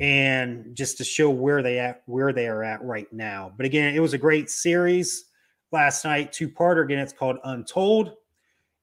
and 0.00 0.74
just 0.74 0.96
to 0.98 1.04
show 1.04 1.30
where 1.30 1.62
they 1.62 1.78
at 1.78 2.02
where 2.06 2.32
they 2.32 2.46
are 2.46 2.62
at 2.62 2.82
right 2.82 3.12
now. 3.12 3.52
But 3.56 3.66
again, 3.66 3.94
it 3.94 4.00
was 4.00 4.12
a 4.12 4.18
great 4.18 4.50
series 4.50 5.26
last 5.72 6.04
night, 6.04 6.32
two 6.32 6.48
parter. 6.48 6.84
Again, 6.84 6.98
it's 6.98 7.12
called 7.12 7.38
Untold, 7.44 8.14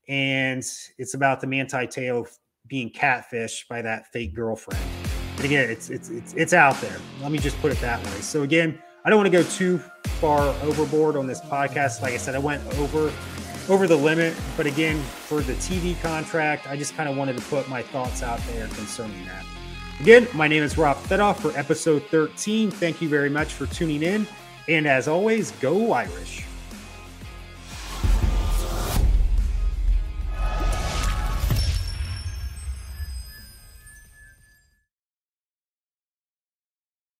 and 0.07 0.63
it's 0.97 1.13
about 1.13 1.41
the 1.41 1.47
Manti 1.47 1.87
Te'o 1.87 2.27
being 2.67 2.91
catfished 2.91 3.67
by 3.67 3.81
that 3.81 4.11
fake 4.11 4.33
girlfriend. 4.33 4.83
But 5.35 5.45
again, 5.45 5.69
it's 5.69 5.89
it's 5.89 6.09
it's 6.09 6.33
it's 6.33 6.53
out 6.53 6.79
there. 6.81 6.97
Let 7.21 7.31
me 7.31 7.37
just 7.37 7.59
put 7.59 7.71
it 7.71 7.79
that 7.79 8.03
way. 8.05 8.21
So 8.21 8.43
again, 8.43 8.81
I 9.03 9.09
don't 9.09 9.17
want 9.17 9.31
to 9.31 9.37
go 9.37 9.43
too 9.43 9.77
far 10.19 10.41
overboard 10.63 11.15
on 11.15 11.27
this 11.27 11.41
podcast. 11.41 12.01
Like 12.01 12.13
I 12.13 12.17
said, 12.17 12.35
I 12.35 12.39
went 12.39 12.65
over 12.77 13.11
over 13.69 13.87
the 13.87 13.95
limit, 13.95 14.35
but 14.55 14.65
again, 14.65 15.01
for 15.01 15.41
the 15.41 15.53
TV 15.53 15.99
contract, 16.01 16.67
I 16.69 16.77
just 16.77 16.95
kind 16.95 17.09
of 17.09 17.17
wanted 17.17 17.35
to 17.37 17.43
put 17.43 17.67
my 17.67 17.81
thoughts 17.81 18.21
out 18.21 18.39
there 18.47 18.67
concerning 18.67 19.25
that. 19.25 19.45
Again, 19.99 20.27
my 20.33 20.47
name 20.47 20.61
is 20.61 20.77
Rob 20.77 20.97
Fedoff 20.97 21.37
for 21.37 21.57
episode 21.57 22.03
13. 22.07 22.69
Thank 22.69 23.01
you 23.01 23.09
very 23.09 23.29
much 23.29 23.53
for 23.53 23.65
tuning 23.65 24.03
in. 24.03 24.27
And 24.67 24.87
as 24.87 25.07
always, 25.07 25.51
go 25.51 25.93
Irish. 25.93 26.43